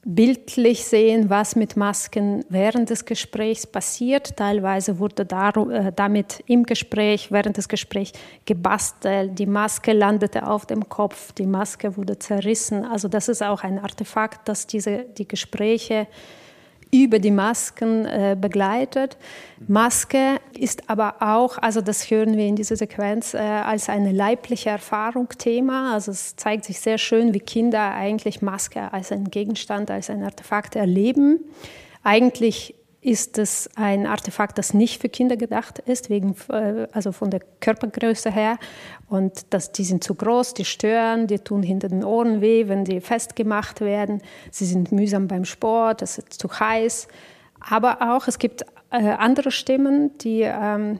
bildlich 0.03 0.85
sehen, 0.85 1.29
was 1.29 1.57
mit 1.57 1.75
Masken 1.75 2.45
während 2.47 2.89
des 2.89 3.03
Gesprächs 3.03 3.67
passiert. 3.67 4.37
Teilweise 4.37 4.99
wurde 4.99 5.23
äh, 5.23 5.91
damit 5.93 6.43
im 6.47 6.63
Gespräch, 6.63 7.29
während 7.29 7.57
des 7.57 7.67
Gesprächs 7.67 8.13
gebastelt. 8.45 9.37
Die 9.37 9.45
Maske 9.45 9.91
landete 9.91 10.47
auf 10.47 10.65
dem 10.65 10.87
Kopf, 10.87 11.33
die 11.33 11.45
Maske 11.45 11.97
wurde 11.97 12.17
zerrissen. 12.19 12.85
Also 12.85 13.09
das 13.09 13.27
ist 13.27 13.43
auch 13.43 13.63
ein 13.63 13.79
Artefakt, 13.79 14.47
das 14.47 14.65
diese, 14.65 15.05
die 15.17 15.27
Gespräche 15.27 16.07
über 16.91 17.19
die 17.19 17.31
Masken 17.31 18.05
äh, 18.05 18.37
begleitet. 18.39 19.17
Maske 19.67 20.39
ist 20.57 20.89
aber 20.89 21.15
auch, 21.19 21.57
also 21.57 21.81
das 21.81 22.09
hören 22.09 22.37
wir 22.37 22.45
in 22.45 22.55
dieser 22.55 22.75
Sequenz, 22.75 23.33
äh, 23.33 23.37
als 23.37 23.89
eine 23.89 24.11
leibliche 24.11 24.69
Erfahrung 24.69 25.29
Thema. 25.37 25.93
Also 25.93 26.11
es 26.11 26.35
zeigt 26.35 26.65
sich 26.65 26.79
sehr 26.79 26.97
schön, 26.97 27.33
wie 27.33 27.39
Kinder 27.39 27.93
eigentlich 27.93 28.41
Maske 28.41 28.93
als 28.93 29.11
einen 29.11 29.29
Gegenstand, 29.29 29.91
als 29.91 30.09
ein 30.09 30.23
Artefakt 30.23 30.75
erleben. 30.75 31.39
Eigentlich 32.03 32.75
ist 33.01 33.37
es 33.37 33.69
ein 33.75 34.05
Artefakt, 34.05 34.57
das 34.57 34.73
nicht 34.73 35.01
für 35.01 35.09
Kinder 35.09 35.37
gedacht 35.37 35.79
ist, 35.79 36.09
wegen, 36.09 36.35
äh, 36.49 36.87
also 36.91 37.11
von 37.11 37.29
der 37.29 37.41
Körpergröße 37.59 38.31
her. 38.31 38.57
Und 39.07 39.53
das, 39.53 39.71
die 39.71 39.83
sind 39.83 40.03
zu 40.03 40.15
groß, 40.15 40.55
die 40.55 40.65
stören, 40.65 41.27
die 41.27 41.39
tun 41.39 41.63
hinter 41.63 41.89
den 41.89 42.03
Ohren 42.03 42.41
weh, 42.41 42.67
wenn 42.67 42.85
die 42.85 42.99
festgemacht 42.99 43.81
werden. 43.81 44.21
Sie 44.51 44.65
sind 44.65 44.91
mühsam 44.91 45.27
beim 45.27 45.45
Sport, 45.45 46.01
es 46.01 46.17
ist 46.17 46.33
zu 46.33 46.49
heiß. 46.59 47.07
Aber 47.59 48.15
auch, 48.15 48.27
es 48.27 48.39
gibt 48.39 48.63
äh, 48.89 49.09
andere 49.09 49.51
Stimmen, 49.51 50.17
die, 50.19 50.41
ähm, 50.41 50.99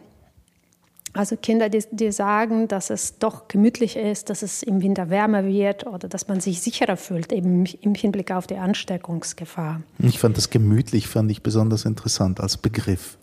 also 1.14 1.36
Kinder, 1.36 1.70
die, 1.70 1.84
die 1.92 2.12
sagen, 2.12 2.68
dass 2.68 2.90
es 2.90 3.18
doch 3.18 3.48
gemütlich 3.48 3.96
ist, 3.96 4.30
dass 4.30 4.42
es 4.42 4.62
im 4.64 4.82
Winter 4.82 5.10
wärmer 5.10 5.46
wird 5.46 5.88
oder 5.88 6.08
dass 6.08 6.28
man 6.28 6.40
sich 6.40 6.62
sicherer 6.62 6.98
fühlt, 6.98 7.32
eben 7.32 7.66
im 7.66 7.96
Hinblick 7.96 8.32
auf 8.32 8.48
die 8.48 8.58
Ansteckungsgefahr. 8.58 9.82
Ich 10.00 10.20
fand 10.20 10.38
das 10.38 10.50
gemütlich, 10.50 11.08
fand 11.08 11.32
ich 11.32 11.42
besonders 11.42 11.86
interessant 11.86 12.40
als 12.40 12.58
Begriff. 12.58 13.18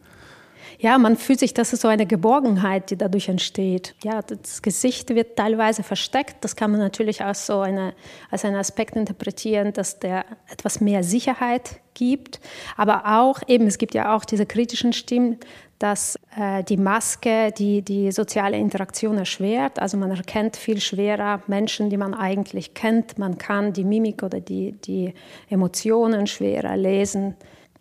Ja, 0.78 0.98
man 0.98 1.16
fühlt 1.16 1.38
sich, 1.38 1.54
das 1.54 1.72
ist 1.72 1.82
so 1.82 1.88
eine 1.88 2.06
Geborgenheit, 2.06 2.90
die 2.90 2.96
dadurch 2.96 3.28
entsteht. 3.28 3.94
Ja, 4.02 4.22
das 4.22 4.60
Gesicht 4.60 5.14
wird 5.14 5.36
teilweise 5.36 5.82
versteckt. 5.82 6.36
Das 6.44 6.56
kann 6.56 6.70
man 6.70 6.80
natürlich 6.80 7.22
als 7.24 7.46
so 7.46 7.60
eine, 7.60 7.94
als 8.30 8.44
einen 8.44 8.56
Aspekt 8.56 8.96
interpretieren, 8.96 9.72
dass 9.72 9.98
der 9.98 10.24
etwas 10.50 10.80
mehr 10.80 11.04
Sicherheit 11.04 11.80
gibt. 11.94 12.40
Aber 12.76 13.20
auch 13.20 13.40
eben, 13.46 13.66
es 13.66 13.78
gibt 13.78 13.94
ja 13.94 14.14
auch 14.14 14.24
diese 14.24 14.46
kritischen 14.46 14.92
Stimmen, 14.92 15.38
dass 15.84 16.18
äh, 16.34 16.64
die 16.64 16.78
Maske 16.78 17.52
die, 17.52 17.82
die 17.82 18.10
soziale 18.10 18.56
Interaktion 18.56 19.18
erschwert. 19.18 19.78
Also 19.78 19.98
man 19.98 20.10
erkennt 20.10 20.56
viel 20.56 20.80
schwerer 20.80 21.42
Menschen, 21.46 21.90
die 21.90 21.98
man 21.98 22.14
eigentlich 22.14 22.72
kennt. 22.72 23.18
Man 23.18 23.36
kann 23.36 23.74
die 23.74 23.84
Mimik 23.84 24.22
oder 24.22 24.40
die, 24.40 24.72
die 24.72 25.12
Emotionen 25.50 26.26
schwerer 26.26 26.74
lesen. 26.78 27.34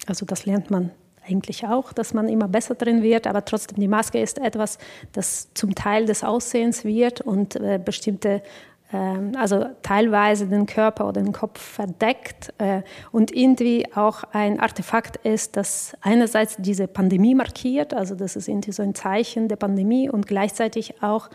Also 0.06 0.26
das 0.26 0.46
lernt 0.46 0.70
man 0.70 0.92
eigentlich 1.26 1.66
auch, 1.66 1.94
dass 1.94 2.14
man 2.14 2.28
immer 2.28 2.50
besser 2.50 2.76
drin 2.76 3.04
wird, 3.04 3.26
aber 3.26 3.46
trotzdem 3.46 3.80
die 3.80 3.88
Maske 3.88 4.20
ist 4.20 4.38
etwas, 4.38 4.80
das 5.14 5.54
zum 5.54 5.74
Teil 5.74 6.06
des 6.06 6.26
Aussehens 6.26 6.84
wird 6.84 7.22
und 7.22 7.56
äh, 7.56 7.80
bestimmte 7.84 8.42
also 9.38 9.66
teilweise 9.82 10.48
den 10.48 10.66
Körper 10.66 11.08
oder 11.08 11.22
den 11.22 11.34
Kopf 11.34 11.60
verdeckt 11.60 12.54
äh, 12.58 12.82
und 13.12 13.36
irgendwie 13.36 13.86
auch 13.96 14.24
ein 14.32 14.60
Artefakt 14.60 15.18
ist, 15.18 15.58
das 15.58 15.98
einerseits 16.02 16.58
diese 16.58 16.88
Pandemie 16.88 17.36
markiert, 17.36 17.94
also 17.94 18.16
das 18.16 18.36
ist 18.36 18.48
irgendwie 18.48 18.72
so 18.72 18.84
ein 18.84 18.96
Zeichen 18.96 19.48
der 19.48 19.56
Pandemie 19.56 20.10
und 20.10 20.28
gleichzeitig 20.28 21.02
auch 21.02 21.30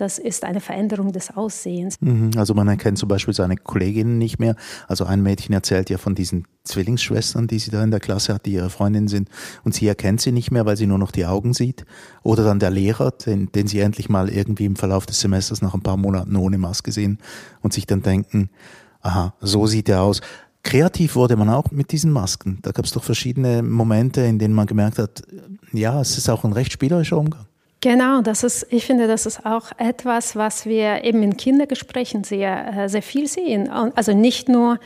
das 0.00 0.18
ist 0.18 0.44
eine 0.44 0.60
Veränderung 0.60 1.12
des 1.12 1.36
Aussehens. 1.36 1.96
Mhm, 2.00 2.30
also 2.36 2.54
man 2.54 2.68
erkennt 2.68 2.98
zum 2.98 3.08
Beispiel 3.08 3.34
seine 3.34 3.56
Kolleginnen 3.56 4.16
nicht 4.16 4.38
mehr. 4.38 4.56
Also 4.88 5.04
ein 5.04 5.22
Mädchen 5.22 5.52
erzählt 5.54 5.90
ja 5.90 5.98
von 5.98 6.14
diesen 6.14 6.46
Zwillingsschwestern, 6.64 7.46
die 7.46 7.58
sie 7.58 7.70
da 7.70 7.84
in 7.84 7.90
der 7.90 8.00
Klasse 8.00 8.34
hat, 8.34 8.46
die 8.46 8.52
ihre 8.52 8.70
Freundinnen 8.70 9.08
sind. 9.08 9.28
Und 9.62 9.74
sie 9.74 9.86
erkennt 9.86 10.22
sie 10.22 10.32
nicht 10.32 10.50
mehr, 10.50 10.64
weil 10.64 10.78
sie 10.78 10.86
nur 10.86 10.98
noch 10.98 11.10
die 11.10 11.26
Augen 11.26 11.52
sieht. 11.52 11.84
Oder 12.22 12.44
dann 12.44 12.60
der 12.60 12.70
Lehrer, 12.70 13.10
den, 13.10 13.52
den 13.52 13.66
sie 13.66 13.80
endlich 13.80 14.08
mal 14.08 14.30
irgendwie 14.30 14.64
im 14.64 14.76
Verlauf 14.76 15.04
des 15.04 15.20
Semesters 15.20 15.60
nach 15.60 15.74
ein 15.74 15.82
paar 15.82 15.98
Monaten 15.98 16.34
ohne 16.36 16.56
Maske 16.56 16.92
sehen 16.92 17.18
und 17.60 17.74
sich 17.74 17.86
dann 17.86 18.02
denken, 18.02 18.48
aha, 19.02 19.34
so 19.40 19.66
sieht 19.66 19.88
er 19.90 20.02
aus. 20.02 20.22
Kreativ 20.62 21.14
wurde 21.14 21.36
man 21.36 21.48
auch 21.48 21.70
mit 21.70 21.92
diesen 21.92 22.10
Masken. 22.10 22.58
Da 22.62 22.72
gab 22.72 22.84
es 22.84 22.92
doch 22.92 23.04
verschiedene 23.04 23.62
Momente, 23.62 24.22
in 24.22 24.38
denen 24.38 24.54
man 24.54 24.66
gemerkt 24.66 24.98
hat, 24.98 25.22
ja, 25.72 26.00
es 26.00 26.18
ist 26.18 26.28
auch 26.28 26.44
ein 26.44 26.52
recht 26.52 26.72
spielerischer 26.72 27.16
Umgang. 27.16 27.46
Genau, 27.82 28.20
das 28.20 28.42
ist, 28.42 28.66
ich 28.70 28.84
finde, 28.84 29.06
das 29.06 29.24
ist 29.24 29.46
auch 29.46 29.70
etwas, 29.78 30.36
was 30.36 30.66
wir 30.66 31.02
eben 31.02 31.22
in 31.22 31.38
Kindergesprächen 31.38 32.24
sehr, 32.24 32.76
äh, 32.76 32.88
sehr 32.90 33.02
viel 33.02 33.26
sehen. 33.26 33.70
Also 33.70 34.12
nicht 34.12 34.50
nur 34.50 34.78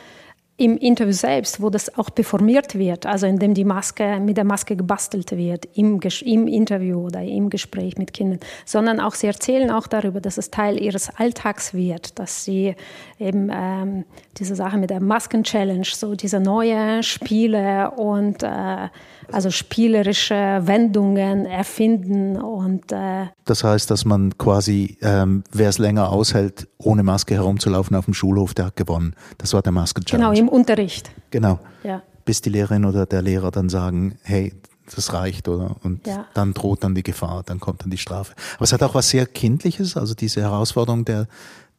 im 0.57 0.77
Interview 0.77 1.13
selbst, 1.13 1.61
wo 1.61 1.69
das 1.69 1.99
auch 1.99 2.15
performiert 2.15 2.79
wird, 2.79 3.07
also 3.07 3.27
indem 3.27 3.55
die 3.55 3.65
Maske 3.65 4.21
mit 4.21 4.37
der 4.37 4.45
Maske 4.45 4.77
gebastelt 4.77 5.33
wird 5.33 5.67
im, 5.75 6.01
im 6.25 6.47
Interview 6.47 7.07
oder 7.07 7.23
im 7.23 7.51
Gespräch 7.51 7.99
mit 7.99 8.13
Kindern, 8.13 8.39
sondern 8.65 9.01
auch 9.01 9.15
sie 9.15 9.27
erzählen 9.27 9.73
auch 9.73 9.89
darüber, 9.89 10.21
dass 10.21 10.39
es 10.39 10.51
Teil 10.51 10.81
ihres 10.81 11.11
Alltags 11.17 11.75
wird, 11.75 12.21
dass 12.21 12.45
sie 12.45 12.77
eben 13.19 13.51
ähm, 13.53 14.05
diese 14.39 14.55
Sache 14.55 14.79
mit 14.79 14.91
der 14.91 15.01
Masken-Challenge, 15.01 15.87
so 15.93 16.15
diese 16.15 16.39
neue 16.39 17.03
Spiele 17.03 17.91
und 17.91 18.45
äh, 18.45 18.89
also 19.33 19.51
spielerische 19.51 20.63
Wendungen 20.65 21.47
erfinden 21.47 22.41
und 22.41 22.93
äh 22.93 23.27
das 23.45 23.63
heißt, 23.63 23.91
dass 23.91 24.05
man 24.05 24.37
quasi, 24.39 24.97
ähm, 25.03 25.45
wer 25.53 25.69
es 25.69 25.79
länger 25.79 26.11
aushält, 26.11 26.67
ohne 26.79 27.03
Maske 27.03 27.35
herumzulaufen 27.35 27.95
auf 27.95 28.07
dem 28.07 28.15
Schulhof, 28.15 28.55
der 28.55 28.67
hat 28.67 28.77
gewonnen. 28.77 29.15
Das 29.39 29.53
war 29.53 29.61
der 29.61 29.73
Masken-Challenge. 29.73 30.35
Genau, 30.35 30.44
im 30.45 30.49
Unterricht. 30.49 31.11
Genau. 31.31 31.59
Ja. 31.83 32.03
Bis 32.25 32.41
die 32.41 32.51
Lehrerin 32.51 32.85
oder 32.85 33.07
der 33.07 33.23
Lehrer 33.23 33.51
dann 33.51 33.69
sagen, 33.69 34.19
hey, 34.23 34.53
das 34.95 35.13
reicht, 35.13 35.49
oder? 35.49 35.77
Und 35.83 36.07
ja. 36.07 36.27
dann 36.35 36.53
droht 36.53 36.85
dann 36.85 36.95
die 36.95 37.03
Gefahr, 37.03 37.43
dann 37.45 37.61
kommt 37.61 37.83
dann 37.83 37.91
die 37.91 37.99
Strafe. 37.99 38.35
Aber 38.57 38.65
es 38.65 38.73
hat 38.73 38.83
auch 38.83 38.95
was 38.95 39.09
sehr 39.11 39.27
Kindliches, 39.27 39.97
also 39.97 40.15
diese 40.15 40.43
Herausforderung 40.43 41.05
der, 41.05 41.27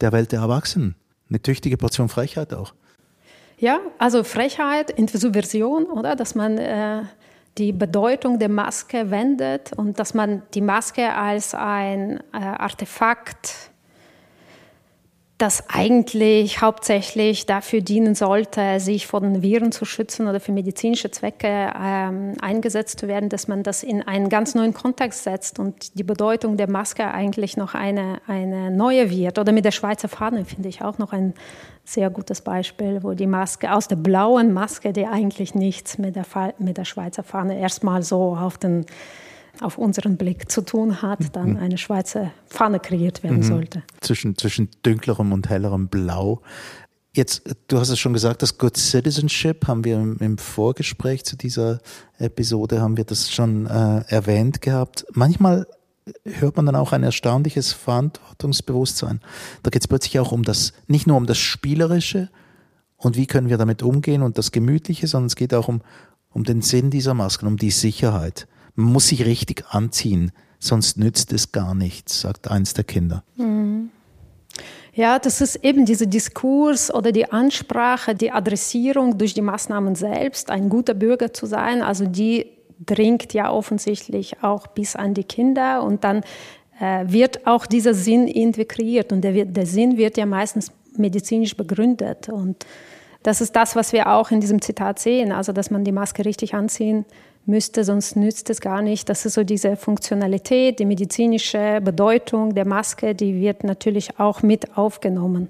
der 0.01 0.12
Welt 0.12 0.32
der 0.32 0.39
Erwachsenen. 0.39 0.95
Eine 1.30 1.41
tüchtige 1.41 1.78
Portion 1.78 2.10
Frechheit 2.10 2.54
auch. 2.54 2.73
Ja, 3.58 3.80
also 3.97 4.23
Frechheit, 4.23 4.93
Subversion, 5.12 5.86
oder? 5.86 6.15
Dass 6.15 6.36
man 6.36 6.58
äh, 6.58 7.04
die 7.58 7.71
Bedeutung 7.71 8.38
der 8.38 8.49
Maske 8.49 9.12
wendet 9.12 9.71
und 9.73 9.97
dass 9.99 10.13
man 10.13 10.41
die 10.54 10.62
Maske 10.62 11.13
als 11.13 11.56
ein 11.56 12.19
äh, 12.34 12.38
Artefakt 12.38 13.71
das 15.38 15.65
eigentlich 15.67 16.62
hauptsächlich 16.62 17.45
dafür 17.45 17.82
dienen 17.82 18.15
sollte, 18.15 18.80
sich 18.80 19.06
vor 19.06 19.19
den 19.19 19.41
Viren 19.41 19.74
zu 19.74 19.84
schützen 19.84 20.28
oder 20.30 20.39
für 20.39 20.54
medizinische 20.54 21.12
Zwecke 21.12 21.74
ähm, 21.78 22.34
eingesetzt 22.41 23.02
zu 23.02 23.10
werden, 23.10 23.28
dass 23.28 23.50
man 23.50 23.62
das 23.62 23.84
in 23.84 24.02
einen 24.02 24.30
ganz 24.30 24.56
neuen 24.56 24.74
Kontext 24.74 25.24
setzt 25.24 25.60
und 25.60 26.00
die 26.00 26.04
Bedeutung 26.04 26.56
der 26.56 26.69
Maske 26.69 27.12
eigentlich 27.12 27.58
noch 27.58 27.74
eine, 27.74 28.21
eine 28.28 28.71
neue 28.71 29.10
wird. 29.10 29.38
Oder 29.38 29.52
mit 29.52 29.65
der 29.65 29.71
Schweizer 29.71 30.08
Fahne 30.08 30.45
finde 30.45 30.69
ich 30.69 30.82
auch 30.82 31.00
noch 31.00 31.12
ein 31.12 31.34
sehr 31.84 32.10
gutes 32.10 32.41
Beispiel, 32.41 33.04
wo 33.04 33.13
die 33.13 33.28
Maske 33.28 33.74
aus 33.74 33.89
der 33.89 33.98
blauen 33.98 34.54
Maske, 34.54 34.93
die 34.93 35.06
eigentlich 35.06 35.54
nichts 35.54 35.98
mit 35.98 36.15
der, 36.15 36.26
mit 36.60 36.78
der 36.78 36.86
Schweizer 36.86 37.24
Fahne 37.24 37.60
erstmal 37.60 38.04
so 38.04 38.38
auf 38.38 38.58
den 38.58 38.86
auf 39.62 39.78
unseren 39.78 40.18
Blick 40.18 40.52
zu 40.52 40.62
tun 40.62 41.02
hat, 41.02 41.36
dann 41.36 41.52
mhm. 41.52 41.58
eine 41.58 41.78
Schweizer 41.78 42.32
Fahne 42.48 42.80
kreiert 42.80 43.24
werden 43.24 43.38
mhm. 43.38 43.44
sollte. 43.44 43.84
Zwischen, 44.02 44.38
zwischen 44.38 44.70
dünklerem 44.86 45.32
und 45.32 45.50
hellerem 45.50 45.88
Blau. 45.88 46.41
Jetzt, 47.13 47.44
du 47.70 47.80
hast 47.80 47.89
es 47.89 48.00
schon 48.00 48.12
gesagt, 48.12 48.41
das 48.41 48.58
Good 48.58 48.76
Citizenship 48.76 49.68
haben 49.68 49.86
wir 49.86 49.96
im, 49.96 50.18
im 50.20 50.38
Vorgespräch 50.38 51.24
zu 51.24 51.38
dieser 51.38 51.80
Episode, 52.18 52.82
haben 52.82 52.98
wir 52.98 53.06
das 53.06 53.32
schon 53.32 53.68
äh, 53.68 54.04
erwähnt 54.08 54.62
gehabt. 54.62 55.06
Manchmal 55.13 55.65
hört 56.24 56.58
man 56.58 56.65
dann 56.65 56.76
auch 56.76 56.91
ein 56.91 57.04
erstaunliches 57.04 57.74
Verantwortungsbewusstsein. 57.74 59.22
Da 59.63 59.70
geht 59.70 59.82
es 59.82 59.88
plötzlich 59.88 60.20
auch 60.20 60.32
um 60.32 60.44
das, 60.44 60.74
nicht 60.88 61.08
nur 61.08 61.18
um 61.18 61.26
das 61.26 61.38
Spielerische 61.38 62.30
und 62.98 63.15
wie 63.15 63.28
können 63.28 63.50
wir 63.50 63.58
damit 63.58 63.82
umgehen 63.82 64.22
und 64.22 64.38
das 64.38 64.52
Gemütliche, 64.52 65.08
sondern 65.08 65.28
es 65.28 65.36
geht 65.36 65.54
auch 65.54 65.68
um, 65.68 65.82
um 66.32 66.44
den 66.44 66.62
Sinn 66.62 66.91
dieser 66.91 67.13
Masken, 67.13 67.48
um 67.48 67.58
die 67.58 67.72
Sicherheit. 67.72 68.48
Man 68.76 68.92
muss 68.92 69.08
sich 69.08 69.26
richtig 69.26 69.66
anziehen, 69.70 70.32
sonst 70.60 70.98
nützt 70.98 71.34
es 71.34 71.52
gar 71.52 71.76
nichts, 71.76 72.22
sagt 72.22 72.50
eins 72.50 72.74
der 72.74 72.84
Kinder. 72.84 73.24
Mhm. 73.38 73.90
Ja, 74.94 75.20
das 75.20 75.42
ist 75.42 75.58
eben 75.58 75.86
dieser 75.86 76.06
Diskurs 76.06 76.94
oder 76.94 77.12
die 77.12 77.30
Ansprache, 77.30 78.16
die 78.16 78.32
Adressierung 78.32 79.18
durch 79.18 79.34
die 79.34 79.42
Maßnahmen 79.42 79.96
selbst, 79.96 80.50
ein 80.50 80.70
guter 80.70 80.94
Bürger 80.94 81.34
zu 81.34 81.46
sein. 81.48 81.82
Also 81.82 82.06
die 82.06 82.46
dringt 82.80 83.34
ja 83.34 83.52
offensichtlich 83.52 84.42
auch 84.42 84.68
bis 84.68 84.96
an 84.96 85.14
die 85.14 85.26
Kinder 85.26 85.84
und 85.84 86.06
dann 86.06 86.24
äh, 86.80 87.06
wird 87.08 87.46
auch 87.46 87.66
dieser 87.66 87.94
Sinn 87.94 88.28
integriert 88.28 89.12
und 89.12 89.22
der, 89.22 89.34
wird, 89.34 89.56
der 89.56 89.66
Sinn 89.66 89.98
wird 89.98 90.18
ja 90.18 90.26
meistens 90.26 90.72
medizinisch 90.98 91.58
begründet 91.58 92.30
und 92.30 92.66
das 93.24 93.42
ist 93.42 93.56
das, 93.56 93.76
was 93.76 93.92
wir 93.92 94.14
auch 94.14 94.30
in 94.32 94.40
diesem 94.40 94.62
Zitat 94.62 95.00
sehen, 95.00 95.32
also 95.32 95.52
dass 95.52 95.72
man 95.72 95.84
die 95.84 95.92
Maske 95.92 96.24
richtig 96.26 96.54
anziehen 96.54 97.06
müsste, 97.45 97.84
sonst 97.84 98.15
nützt 98.15 98.49
es 98.49 98.62
gar 98.62 98.81
nicht. 98.81 99.10
Das 99.10 99.25
ist 99.25 99.34
so 99.34 99.43
diese 99.43 99.75
Funktionalität, 99.75 100.79
die 100.79 100.86
medizinische 100.86 101.79
Bedeutung 101.84 102.55
der 102.55 102.65
Maske, 102.65 103.15
die 103.15 103.39
wird 103.39 103.63
natürlich 103.63 104.19
auch 104.19 104.41
mit 104.41 104.77
aufgenommen. 104.77 105.49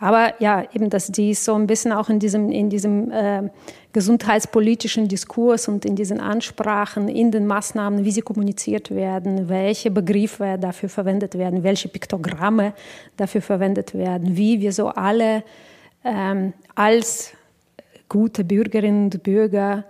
Aber 0.00 0.34
ja, 0.38 0.64
eben, 0.74 0.90
dass 0.90 1.06
die 1.08 1.34
so 1.34 1.54
ein 1.54 1.66
bisschen 1.66 1.92
auch 1.92 2.08
in 2.08 2.18
diesem, 2.18 2.50
in 2.50 2.68
diesem 2.68 3.10
äh, 3.10 3.48
gesundheitspolitischen 3.92 5.08
Diskurs 5.08 5.68
und 5.68 5.84
in 5.84 5.96
diesen 5.96 6.20
Ansprachen, 6.20 7.08
in 7.08 7.30
den 7.30 7.46
Maßnahmen, 7.46 8.04
wie 8.04 8.10
sie 8.10 8.20
kommuniziert 8.20 8.90
werden, 8.90 9.48
welche 9.48 9.90
Begriffe 9.90 10.58
dafür 10.60 10.88
verwendet 10.88 11.38
werden, 11.38 11.62
welche 11.62 11.88
Piktogramme 11.88 12.74
dafür 13.16 13.40
verwendet 13.40 13.94
werden, 13.94 14.36
wie 14.36 14.60
wir 14.60 14.72
so 14.72 14.88
alle 14.88 15.44
ähm, 16.04 16.52
als 16.74 17.32
gute 18.08 18.44
Bürgerinnen 18.44 19.04
und 19.04 19.22
Bürger 19.22 19.84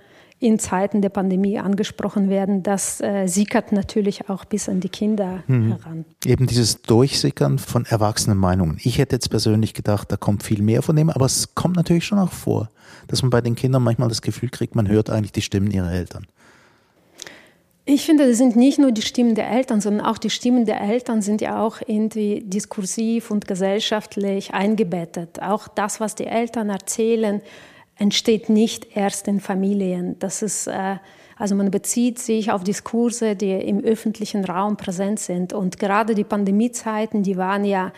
in 0.45 0.59
Zeiten 0.59 1.01
der 1.01 1.09
Pandemie 1.09 1.59
angesprochen 1.59 2.29
werden, 2.29 2.63
das 2.63 3.01
äh, 3.01 3.27
sickert 3.27 3.73
natürlich 3.73 4.29
auch 4.29 4.45
bis 4.45 4.69
an 4.69 4.81
die 4.81 4.91
Kinder 4.91 5.43
mhm. 5.47 5.73
heran. 5.73 6.05
Eben 6.27 6.47
dieses 6.47 6.83
Durchsickern 6.83 7.59
von 7.59 7.87
erwachsenen 7.87 8.37
Meinungen. 8.37 8.79
Ich 8.83 8.99
hätte 8.99 9.17
jetzt 9.17 9.31
persönlich 9.31 9.73
gedacht, 9.73 10.13
da 10.13 10.17
kommt 10.19 10.43
viel 10.43 10.61
mehr 10.61 10.83
von 10.83 10.97
dem, 10.97 11.09
aber 11.09 11.25
es 11.25 11.55
kommt 11.55 11.77
natürlich 11.77 12.05
schon 12.05 12.19
auch 12.19 12.33
vor, 12.33 12.69
dass 13.09 13.23
man 13.23 13.31
bei 13.31 13.41
den 13.41 13.55
Kindern 13.55 13.83
manchmal 13.83 14.11
das 14.11 14.21
Gefühl 14.21 14.51
kriegt, 14.51 14.75
man 14.75 14.87
hört 14.87 15.09
eigentlich 15.09 15.33
die 15.33 15.41
Stimmen 15.41 15.71
ihrer 15.71 15.91
Eltern. 15.91 16.27
Ich 17.87 18.05
finde, 18.05 18.29
das 18.29 18.37
sind 18.37 18.55
nicht 18.55 18.79
nur 18.79 18.93
die 18.93 19.03
Stimmen 19.03 19.35
der 19.35 19.51
Eltern, 19.51 19.81
sondern 19.81 20.07
auch 20.07 20.19
die 20.19 20.31
Stimmen 20.31 20.67
der 20.67 20.81
Eltern 20.81 21.23
sind 21.23 21.41
ja 21.41 21.63
auch 21.63 21.81
irgendwie 21.87 22.43
diskursiv 22.45 23.31
und 23.31 23.47
gesellschaftlich 23.47 24.53
eingebettet. 24.53 25.41
Auch 25.43 25.69
das, 25.69 26.01
was 26.01 26.15
die 26.15 26.27
Eltern 26.27 26.71
erzählen, 26.71 27.43
entsteht 27.97 28.49
nicht 28.49 28.97
erst 28.97 29.29
in 29.29 29.41
Familien. 29.41 30.19
Das 30.19 30.43
ist, 30.43 30.67
äh, 30.67 30.97
also 31.37 31.55
man 31.55 31.71
bezieht 31.71 32.19
sich 32.19 32.51
auf 32.51 32.65
Diskurse, 32.65 33.37
die 33.37 33.53
im 33.53 33.81
öffentlichen 33.81 34.45
Raum 34.45 34.77
präsent 34.77 35.21
sind. 35.21 35.53
Und 35.53 35.79
gerade 35.79 36.15
die 36.15 36.25
Pandemiezeiten, 36.25 37.23
die 37.23 37.37
waren 37.37 37.65
ja 37.65 37.93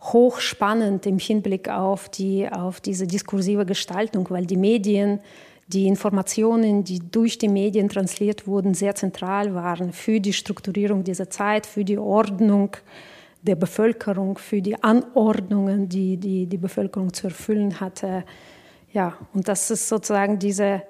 hochspannend 0.00 1.06
im 1.06 1.18
Hinblick 1.18 1.68
auf, 1.68 2.08
die, 2.08 2.48
auf 2.48 2.80
diese 2.80 3.06
diskursive 3.06 3.64
Gestaltung, 3.64 4.28
weil 4.30 4.44
die 4.44 4.56
Medien, 4.56 5.20
die 5.68 5.86
Informationen, 5.86 6.84
die 6.84 6.98
durch 6.98 7.38
die 7.38 7.48
Medien 7.48 7.88
transliert 7.88 8.46
wurden, 8.46 8.74
sehr 8.74 8.94
zentral 8.94 9.54
waren 9.54 9.92
für 9.92 10.20
die 10.20 10.34
Strukturierung 10.34 11.04
dieser 11.04 11.30
Zeit, 11.30 11.66
für 11.66 11.84
die 11.84 11.96
Ordnung 11.96 12.76
der 13.40 13.56
Bevölkerung, 13.56 14.36
für 14.36 14.60
die 14.60 14.82
Anordnungen, 14.82 15.88
die 15.88 16.18
die, 16.18 16.46
die 16.46 16.58
Bevölkerung 16.58 17.12
zu 17.12 17.28
erfüllen 17.28 17.80
hatte. 17.80 18.24
Ja, 18.94 19.18
und 19.32 19.48
das 19.48 19.72
ist 19.72 19.88
sozusagen 19.88 20.38
diese, 20.38 20.82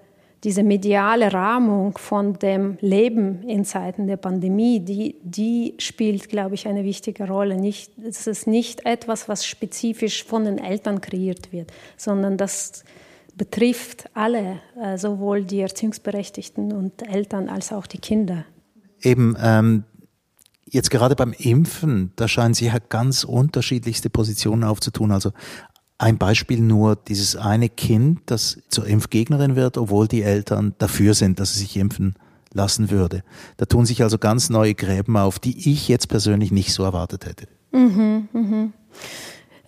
diese 0.45 0.63
mediale 0.63 1.33
Rahmung 1.33 1.97
von 1.97 2.35
dem 2.35 2.77
Leben 2.83 3.43
in 3.45 3.65
Zeiten 3.65 4.07
der 4.07 4.19
Pandemie, 4.19 4.79
die, 4.81 5.17
die 5.23 5.75
spielt, 5.79 6.29
glaube 6.29 6.55
ich, 6.55 6.69
eine 6.69 6.85
wichtige 6.85 7.27
Rolle. 7.27 7.57
Nicht, 7.57 7.93
es 7.99 8.27
ist 8.27 8.47
nicht 8.47 8.85
etwas, 8.85 9.27
was 9.27 9.47
spezifisch 9.47 10.23
von 10.23 10.45
den 10.45 10.59
Eltern 10.59 11.01
kreiert 11.01 11.51
wird, 11.51 11.73
sondern 11.97 12.37
das 12.37 12.85
betrifft 13.37 14.11
alle, 14.13 14.61
äh, 14.79 14.99
sowohl 14.99 15.45
die 15.45 15.61
Erziehungsberechtigten 15.61 16.73
und 16.75 17.09
Eltern 17.09 17.49
als 17.49 17.73
auch 17.73 17.87
die 17.87 17.99
Kinder. 17.99 18.45
Eben, 19.01 19.35
ähm, 19.43 19.85
jetzt 20.67 20.91
gerade 20.91 21.17
beim 21.17 21.33
Impfen, 21.33 22.13
da 22.17 22.29
scheinen 22.29 22.53
Sie 22.53 22.67
ja 22.67 22.77
ganz 22.87 23.25
unterschiedlichste 23.25 24.11
Positionen 24.11 24.63
aufzutun. 24.63 25.11
Also 25.11 25.33
ein 25.99 26.19
Beispiel 26.19 26.61
nur, 26.61 26.97
dieses 26.97 27.37
eine 27.37 27.69
Kind, 27.69 28.21
das 28.27 28.59
zur 28.69 28.87
Impfgegnerin 28.87 29.57
wird, 29.57 29.79
obwohl 29.79 30.09
die 30.09 30.23
Eltern 30.23 30.75
dafür 30.79 31.15
sind, 31.15 31.41
dass 31.41 31.51
es 31.51 31.61
sich 31.61 31.77
impfen 31.77 32.15
lassen 32.53 32.91
würde. 32.91 33.23
Da 33.57 33.67
tun 33.67 33.87
sich 33.87 34.03
also 34.03 34.19
ganz 34.19 34.51
neue 34.51 34.75
Gräben 34.75 35.17
auf, 35.17 35.39
die 35.39 35.71
ich 35.71 35.89
jetzt 35.89 36.09
persönlich 36.09 36.53
nicht 36.53 36.73
so 36.73 36.85
erwartet 36.85 37.27
hätte. 37.27 37.47
Mhm, 37.73 38.29
mhm. 38.33 38.73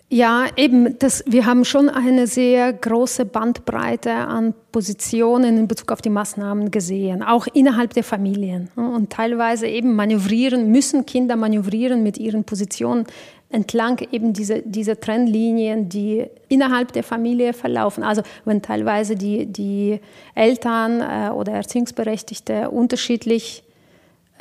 Ja, 0.09 0.45
eben, 0.55 0.97
das, 0.99 1.21
wir 1.27 1.45
haben 1.45 1.65
schon 1.65 1.89
eine 1.89 2.27
sehr 2.27 2.71
große 2.71 3.25
Bandbreite 3.25 4.13
an 4.13 4.53
Positionen 4.71 5.57
in 5.57 5.67
Bezug 5.67 5.91
auf 5.91 6.01
die 6.01 6.09
Maßnahmen 6.09 6.71
gesehen, 6.71 7.21
auch 7.23 7.45
innerhalb 7.47 7.93
der 7.93 8.05
Familien. 8.05 8.69
Und 8.77 9.09
teilweise 9.09 9.67
eben 9.67 9.95
manövrieren, 9.95 10.71
müssen 10.71 11.05
Kinder 11.05 11.35
manövrieren 11.35 12.03
mit 12.03 12.17
ihren 12.17 12.45
Positionen 12.45 13.05
entlang 13.49 13.99
eben 14.11 14.33
diese, 14.33 14.61
diese 14.63 14.99
Trennlinien, 14.99 15.89
die 15.89 16.25
innerhalb 16.49 16.91
der 16.91 17.03
Familie 17.03 17.53
verlaufen. 17.53 18.03
Also 18.03 18.21
wenn 18.45 18.61
teilweise 18.61 19.15
die, 19.15 19.45
die 19.45 19.99
Eltern 20.35 21.01
äh, 21.01 21.31
oder 21.31 21.53
Erziehungsberechtigte 21.53 22.69
unterschiedlich 22.69 23.63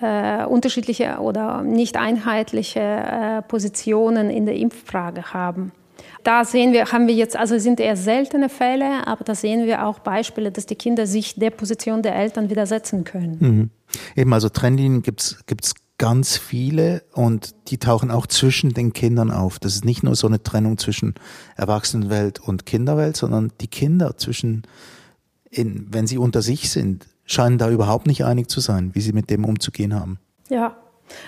äh, 0.01 0.45
unterschiedliche 0.45 1.19
oder 1.21 1.63
nicht 1.63 1.97
einheitliche 1.97 2.81
äh, 2.81 3.43
Positionen 3.43 4.29
in 4.29 4.45
der 4.45 4.57
Impffrage 4.57 5.33
haben. 5.33 5.73
Da 6.23 6.45
sehen 6.45 6.73
wir, 6.73 6.93
haben 6.93 7.07
wir 7.07 7.15
jetzt, 7.15 7.37
also 7.37 7.59
sind 7.59 7.81
eher 7.81 7.97
seltene 7.97 8.49
Fälle, 8.49 9.07
aber 9.07 9.25
da 9.25 9.35
sehen 9.35 9.65
wir 9.65 9.87
auch 9.87 10.01
Beispiele, 10.01 10.51
dass 10.51 10.67
die 10.67 10.75
Kinder 10.75 11.07
sich 11.07 11.37
der 11.37 11.51
Position 11.51 12.03
der 12.03 12.15
Eltern 12.17 12.51
widersetzen 12.51 13.05
können. 13.05 13.37
Mhm. 13.41 13.71
Eben, 14.17 14.33
also 14.33 14.49
Trennlinien 14.49 15.03
gibt's 15.03 15.39
gibt's 15.47 15.73
ganz 15.99 16.37
viele 16.37 17.03
und 17.13 17.55
die 17.69 17.79
tauchen 17.79 18.11
auch 18.11 18.27
zwischen 18.27 18.75
den 18.75 18.93
Kindern 18.93 19.31
auf. 19.31 19.59
Das 19.59 19.75
ist 19.75 19.85
nicht 19.85 20.03
nur 20.03 20.15
so 20.15 20.27
eine 20.27 20.43
Trennung 20.43 20.79
zwischen 20.79 21.15
Erwachsenenwelt 21.57 22.39
und 22.39 22.67
Kinderwelt, 22.67 23.17
sondern 23.17 23.53
die 23.61 23.69
Kinder 23.69 24.17
zwischen, 24.17 24.63
in, 25.51 25.87
wenn 25.91 26.07
sie 26.07 26.19
unter 26.19 26.43
sich 26.43 26.71
sind, 26.71 27.07
scheinen 27.25 27.59
da 27.59 27.71
überhaupt 27.71 28.07
nicht 28.07 28.25
einig 28.25 28.51
zu 28.51 28.61
sein, 28.61 28.95
wie 28.95 29.01
sie 29.01 29.13
mit 29.13 29.31
dem 29.31 29.45
umzugehen 29.45 29.95
haben. 29.95 30.19
Ja, 30.49 30.77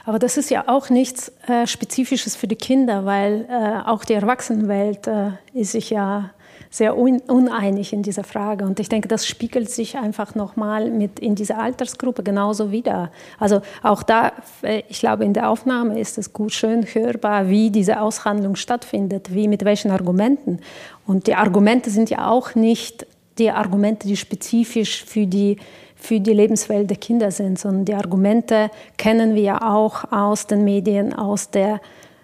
aber 0.04 0.18
das 0.18 0.36
ist 0.36 0.50
ja 0.50 0.68
auch 0.68 0.90
nichts 0.90 1.32
äh, 1.46 1.66
Spezifisches 1.66 2.36
für 2.36 2.48
die 2.48 2.56
Kinder, 2.56 3.04
weil 3.04 3.46
äh, 3.48 3.88
auch 3.88 4.04
die 4.04 4.14
Erwachsenenwelt 4.14 5.06
äh, 5.06 5.30
ist 5.54 5.72
sich 5.72 5.90
ja 5.90 6.30
sehr 6.70 6.96
un 6.98 7.20
uneinig 7.28 7.92
in 7.92 8.02
dieser 8.02 8.24
Frage. 8.24 8.64
Und 8.64 8.80
ich 8.80 8.88
denke, 8.88 9.08
das 9.08 9.26
spiegelt 9.26 9.70
sich 9.70 9.96
einfach 9.96 10.34
nochmal 10.34 10.90
mit 10.90 11.18
in 11.18 11.34
dieser 11.34 11.58
Altersgruppe 11.58 12.22
genauso 12.22 12.70
wieder. 12.72 13.10
Also 13.38 13.60
auch 13.82 14.02
da, 14.02 14.32
äh, 14.62 14.82
ich 14.88 15.00
glaube, 15.00 15.24
in 15.24 15.32
der 15.32 15.50
Aufnahme 15.50 15.98
ist 15.98 16.18
es 16.18 16.32
gut 16.32 16.52
schön 16.52 16.84
hörbar, 16.84 17.48
wie 17.48 17.70
diese 17.70 18.00
Aushandlung 18.00 18.56
stattfindet, 18.56 19.34
wie 19.34 19.48
mit 19.48 19.64
welchen 19.64 19.90
Argumenten. 19.90 20.60
Und 21.06 21.26
die 21.26 21.34
Argumente 21.34 21.90
sind 21.90 22.10
ja 22.10 22.28
auch 22.28 22.54
nicht 22.54 23.06
die 23.38 23.50
Argumente, 23.50 24.08
die 24.08 24.16
spezifisch 24.16 25.04
für 25.04 25.26
die 25.26 25.56
für 26.00 26.20
die 26.20 26.32
Lebenswelt 26.32 26.88
der 26.88 26.96
Kinder 26.96 27.32
sind, 27.32 27.58
sondern 27.58 27.84
die 27.84 27.94
Argumente 27.94 28.70
kennen 28.98 29.34
wir 29.34 29.42
ja 29.42 29.74
auch 29.74 30.12
aus 30.12 30.46
den 30.46 30.62
Medien, 30.62 31.12
aus 31.12 31.50
der 31.50 31.80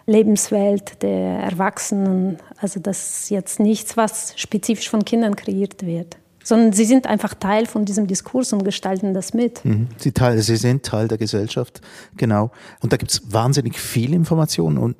Lebenswelt 0.06 1.02
der 1.02 1.38
Erwachsenen. 1.40 2.38
Also 2.58 2.80
das 2.80 3.20
ist 3.20 3.30
jetzt 3.30 3.60
nichts, 3.60 3.96
was 3.96 4.34
spezifisch 4.36 4.88
von 4.88 5.04
Kindern 5.04 5.36
kreiert 5.36 5.84
wird 5.84 6.16
sondern 6.46 6.72
sie 6.72 6.84
sind 6.84 7.06
einfach 7.06 7.34
Teil 7.34 7.66
von 7.66 7.84
diesem 7.84 8.06
Diskurs 8.06 8.52
und 8.52 8.64
gestalten 8.64 9.14
das 9.14 9.34
mit. 9.34 9.64
Mhm. 9.64 9.88
Sie, 9.96 10.12
teil, 10.12 10.38
sie 10.40 10.56
sind 10.56 10.84
Teil 10.84 11.08
der 11.08 11.18
Gesellschaft, 11.18 11.80
genau. 12.16 12.52
Und 12.80 12.92
da 12.92 12.98
gibt 12.98 13.10
es 13.10 13.32
wahnsinnig 13.32 13.78
viel 13.78 14.12
Information 14.12 14.78
und 14.78 14.96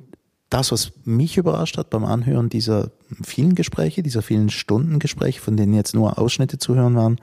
das, 0.49 0.71
was 0.71 0.91
mich 1.05 1.37
überrascht 1.37 1.77
hat 1.77 1.89
beim 1.89 2.05
Anhören 2.05 2.49
dieser 2.49 2.91
vielen 3.23 3.55
Gespräche, 3.55 4.03
dieser 4.03 4.21
vielen 4.21 4.49
Stundengespräche, 4.49 5.41
von 5.41 5.57
denen 5.57 5.73
jetzt 5.73 5.95
nur 5.95 6.19
Ausschnitte 6.19 6.57
zu 6.57 6.75
hören 6.75 6.95
waren, 6.95 7.19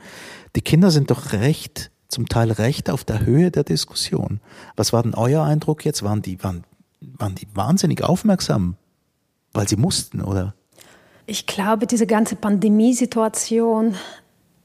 die 0.56 0.60
Kinder 0.60 0.90
sind 0.90 1.10
doch 1.10 1.32
recht, 1.32 1.90
zum 2.08 2.28
Teil 2.28 2.50
recht 2.50 2.90
auf 2.90 3.04
der 3.04 3.24
Höhe 3.24 3.50
der 3.50 3.64
Diskussion. 3.64 4.40
Was 4.76 4.92
war 4.92 5.02
denn 5.02 5.14
euer 5.14 5.44
Eindruck 5.44 5.84
jetzt? 5.84 6.02
Waren 6.02 6.20
die, 6.20 6.42
waren 6.42 6.64
waren 7.18 7.34
die 7.34 7.46
wahnsinnig 7.54 8.02
aufmerksam, 8.02 8.76
weil 9.52 9.68
sie 9.68 9.76
mussten, 9.76 10.20
oder? 10.22 10.54
Ich 11.26 11.46
glaube, 11.46 11.86
diese 11.86 12.06
ganze 12.06 12.36
Pandemiesituation 12.36 13.94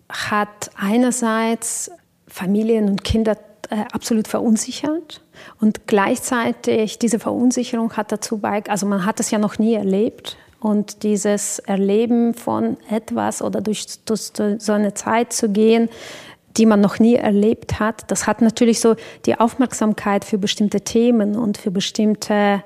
hat 0.09 0.71
einerseits 0.75 1.91
Familien 2.27 2.89
und 2.89 3.03
Kinder 3.03 3.37
äh, 3.69 3.83
absolut 3.91 4.27
verunsichert 4.27 5.21
und 5.59 5.87
gleichzeitig 5.87 6.99
diese 6.99 7.19
Verunsicherung 7.19 7.93
hat 7.93 8.11
dazu 8.11 8.37
beigetragen, 8.37 8.71
also 8.71 8.85
man 8.85 9.05
hat 9.05 9.19
es 9.19 9.31
ja 9.31 9.39
noch 9.39 9.59
nie 9.59 9.73
erlebt 9.73 10.37
und 10.59 11.03
dieses 11.03 11.59
Erleben 11.59 12.33
von 12.33 12.77
etwas 12.89 13.41
oder 13.41 13.61
durch, 13.61 14.03
durch 14.05 14.31
so 14.59 14.71
eine 14.73 14.93
Zeit 14.93 15.33
zu 15.33 15.49
gehen, 15.49 15.89
die 16.57 16.65
man 16.65 16.81
noch 16.81 16.99
nie 16.99 17.15
erlebt 17.15 17.79
hat. 17.79 18.09
Das 18.11 18.27
hat 18.27 18.41
natürlich 18.41 18.79
so 18.79 18.95
die 19.25 19.39
Aufmerksamkeit 19.39 20.25
für 20.25 20.37
bestimmte 20.37 20.81
Themen 20.81 21.35
und 21.35 21.57
für 21.57 21.71
bestimmte 21.71 22.63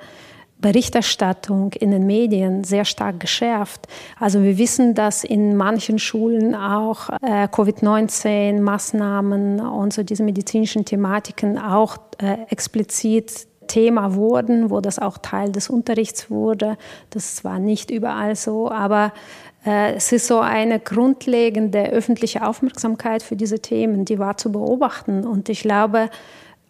Berichterstattung 0.61 1.73
in 1.73 1.91
den 1.91 2.05
Medien 2.05 2.63
sehr 2.63 2.85
stark 2.85 3.19
geschärft. 3.19 3.87
Also 4.19 4.43
wir 4.43 4.57
wissen, 4.57 4.93
dass 4.93 5.23
in 5.23 5.57
manchen 5.57 5.97
Schulen 5.99 6.55
auch 6.55 7.09
äh, 7.21 7.47
Covid-19-Maßnahmen 7.47 9.59
und 9.59 9.91
so 9.91 10.03
diese 10.03 10.23
medizinischen 10.23 10.85
Thematiken 10.85 11.57
auch 11.57 11.97
äh, 12.19 12.37
explizit 12.49 13.47
Thema 13.71 14.15
wurden, 14.15 14.69
wo 14.69 14.81
das 14.81 14.99
auch 14.99 15.17
Teil 15.17 15.53
des 15.53 15.69
Unterrichts 15.69 16.29
wurde. 16.29 16.77
Das 17.09 17.45
war 17.45 17.57
nicht 17.57 17.89
überall 17.89 18.35
so, 18.35 18.69
aber 18.69 19.13
äh, 19.65 19.93
es 19.93 20.11
ist 20.11 20.27
so 20.27 20.39
eine 20.41 20.77
grundlegende 20.79 21.89
öffentliche 21.89 22.45
Aufmerksamkeit 22.45 23.23
für 23.23 23.37
diese 23.37 23.59
Themen, 23.59 24.03
die 24.03 24.19
war 24.19 24.35
zu 24.35 24.51
beobachten. 24.51 25.25
Und 25.25 25.47
ich 25.47 25.61
glaube, 25.61 26.09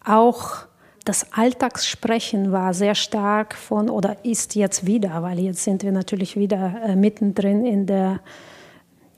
auch 0.04 0.66
das 1.04 1.32
Alltagssprechen 1.32 2.52
war 2.52 2.72
sehr 2.72 2.94
stark 2.94 3.54
von 3.54 3.90
oder 3.90 4.24
ist 4.24 4.54
jetzt 4.54 4.86
wieder, 4.86 5.24
weil 5.24 5.40
jetzt 5.40 5.64
sind 5.64 5.82
wir 5.82 5.90
natürlich 5.90 6.36
wieder 6.36 6.74
äh, 6.84 6.94
mittendrin 6.94 7.66
in 7.66 7.86
der 7.86 8.20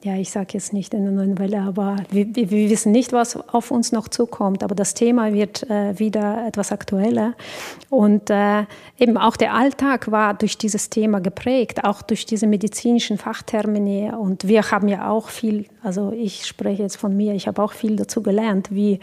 ja, 0.04 0.16
ich 0.16 0.30
sage 0.30 0.48
jetzt 0.52 0.74
nicht 0.74 0.92
in 0.92 1.04
der 1.04 1.12
neuen 1.12 1.38
Welle, 1.38 1.62
aber 1.62 1.96
wir, 2.10 2.26
wir, 2.36 2.50
wissen 2.50 2.92
nicht, 2.92 3.14
was 3.14 3.36
auf 3.48 3.70
uns 3.70 3.90
noch 3.90 4.08
zukommt. 4.08 4.62
Aber 4.62 4.74
das 4.74 4.92
Thema 4.92 5.32
wird 5.32 5.62
äh, 5.70 5.98
wieder 5.98 6.46
etwas 6.46 6.72
aktueller. 6.72 7.32
Und 7.88 8.28
äh, 8.28 8.64
eben 8.98 9.16
auch 9.16 9.38
der 9.38 9.54
Alltag 9.54 10.10
war 10.10 10.34
durch 10.34 10.58
dieses 10.58 10.90
Thema 10.90 11.20
geprägt, 11.20 11.84
auch 11.84 12.02
durch 12.02 12.26
diese 12.26 12.46
medizinischen 12.46 13.16
Fachtermini. 13.16 14.10
Und 14.10 14.46
wir 14.46 14.70
haben 14.70 14.88
ja 14.88 15.08
auch 15.08 15.30
viel, 15.30 15.64
also 15.82 16.12
ich 16.12 16.44
spreche 16.44 16.82
jetzt 16.82 16.96
von 16.96 17.16
mir, 17.16 17.32
ich 17.32 17.48
habe 17.48 17.62
auch 17.62 17.72
viel 17.72 17.96
dazu 17.96 18.22
gelernt, 18.22 18.68
wie 18.70 19.00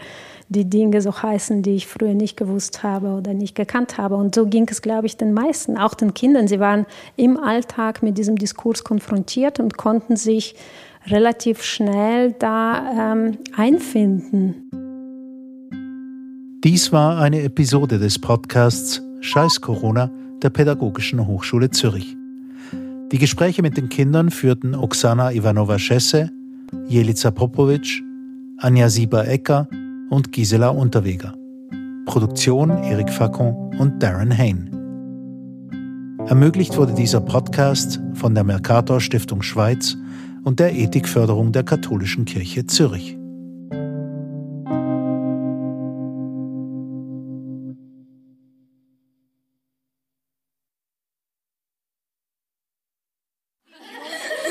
die 0.50 0.70
Dinge 0.70 1.02
so 1.02 1.20
heißen, 1.20 1.62
die 1.62 1.74
ich 1.74 1.88
früher 1.88 2.14
nicht 2.14 2.36
gewusst 2.36 2.84
habe 2.84 3.08
oder 3.08 3.34
nicht 3.34 3.56
gekannt 3.56 3.98
habe. 3.98 4.14
Und 4.14 4.36
so 4.36 4.46
ging 4.46 4.68
es, 4.70 4.82
glaube 4.82 5.06
ich, 5.06 5.16
den 5.16 5.32
meisten, 5.32 5.76
auch 5.76 5.94
den 5.94 6.14
Kindern. 6.14 6.46
Sie 6.46 6.60
waren 6.60 6.86
im 7.16 7.36
Alltag 7.38 8.04
mit 8.04 8.18
diesem 8.18 8.36
Diskurs 8.36 8.84
konfrontiert 8.84 9.58
und 9.58 9.76
konnten 9.76 10.14
sich 10.14 10.54
relativ 11.06 11.62
schnell 11.62 12.34
da 12.38 13.12
ähm, 13.12 13.38
einfinden. 13.56 14.54
Dies 16.64 16.92
war 16.92 17.18
eine 17.20 17.42
Episode 17.42 17.98
des 17.98 18.18
Podcasts 18.18 19.02
Scheiß 19.20 19.60
Corona 19.60 20.10
der 20.42 20.50
Pädagogischen 20.50 21.26
Hochschule 21.26 21.70
Zürich. 21.70 22.16
Die 23.10 23.18
Gespräche 23.18 23.62
mit 23.62 23.76
den 23.76 23.88
Kindern 23.88 24.30
führten 24.30 24.74
Oksana 24.74 25.32
Ivanova-Schesse, 25.32 26.30
Jelica 26.88 27.30
Popovic, 27.30 28.02
Anja 28.58 28.88
Sieber-Ecker 28.88 29.68
und 30.10 30.32
Gisela 30.32 30.68
Unterweger. 30.68 31.34
Produktion 32.06 32.70
Erik 32.70 33.10
Facon 33.10 33.74
und 33.78 34.02
Darren 34.02 34.36
Hain. 34.36 34.68
Ermöglicht 36.26 36.76
wurde 36.76 36.94
dieser 36.94 37.20
Podcast 37.20 38.00
von 38.14 38.34
der 38.34 38.44
Mercator 38.44 39.00
Stiftung 39.00 39.42
Schweiz 39.42 39.96
und 40.44 40.60
der 40.60 40.74
Ethikförderung 40.74 41.52
der 41.52 41.64
Katholischen 41.64 42.24
Kirche 42.24 42.66
Zürich. 42.66 43.16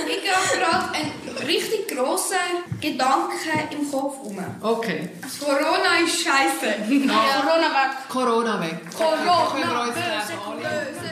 Ich 0.08 0.38
habe 0.38 0.58
gerade 0.58 0.94
einen 0.96 1.12
richtig 1.48 1.88
grossen 1.90 2.36
Gedanken 2.80 3.32
im 3.72 3.92
Kopf 3.92 4.20
rum. 4.24 4.38
Okay. 4.62 5.10
Corona 5.40 6.00
ist 6.06 6.24
scheiße. 6.24 6.68
Ja. 6.90 7.42
Corona 7.42 7.70
weg. 7.72 7.92
Corona 8.10 8.62
weg. 8.62 8.80
Corona 8.98 9.84
uns 9.84 9.94
böse, 9.94 10.34
böse. 10.58 11.11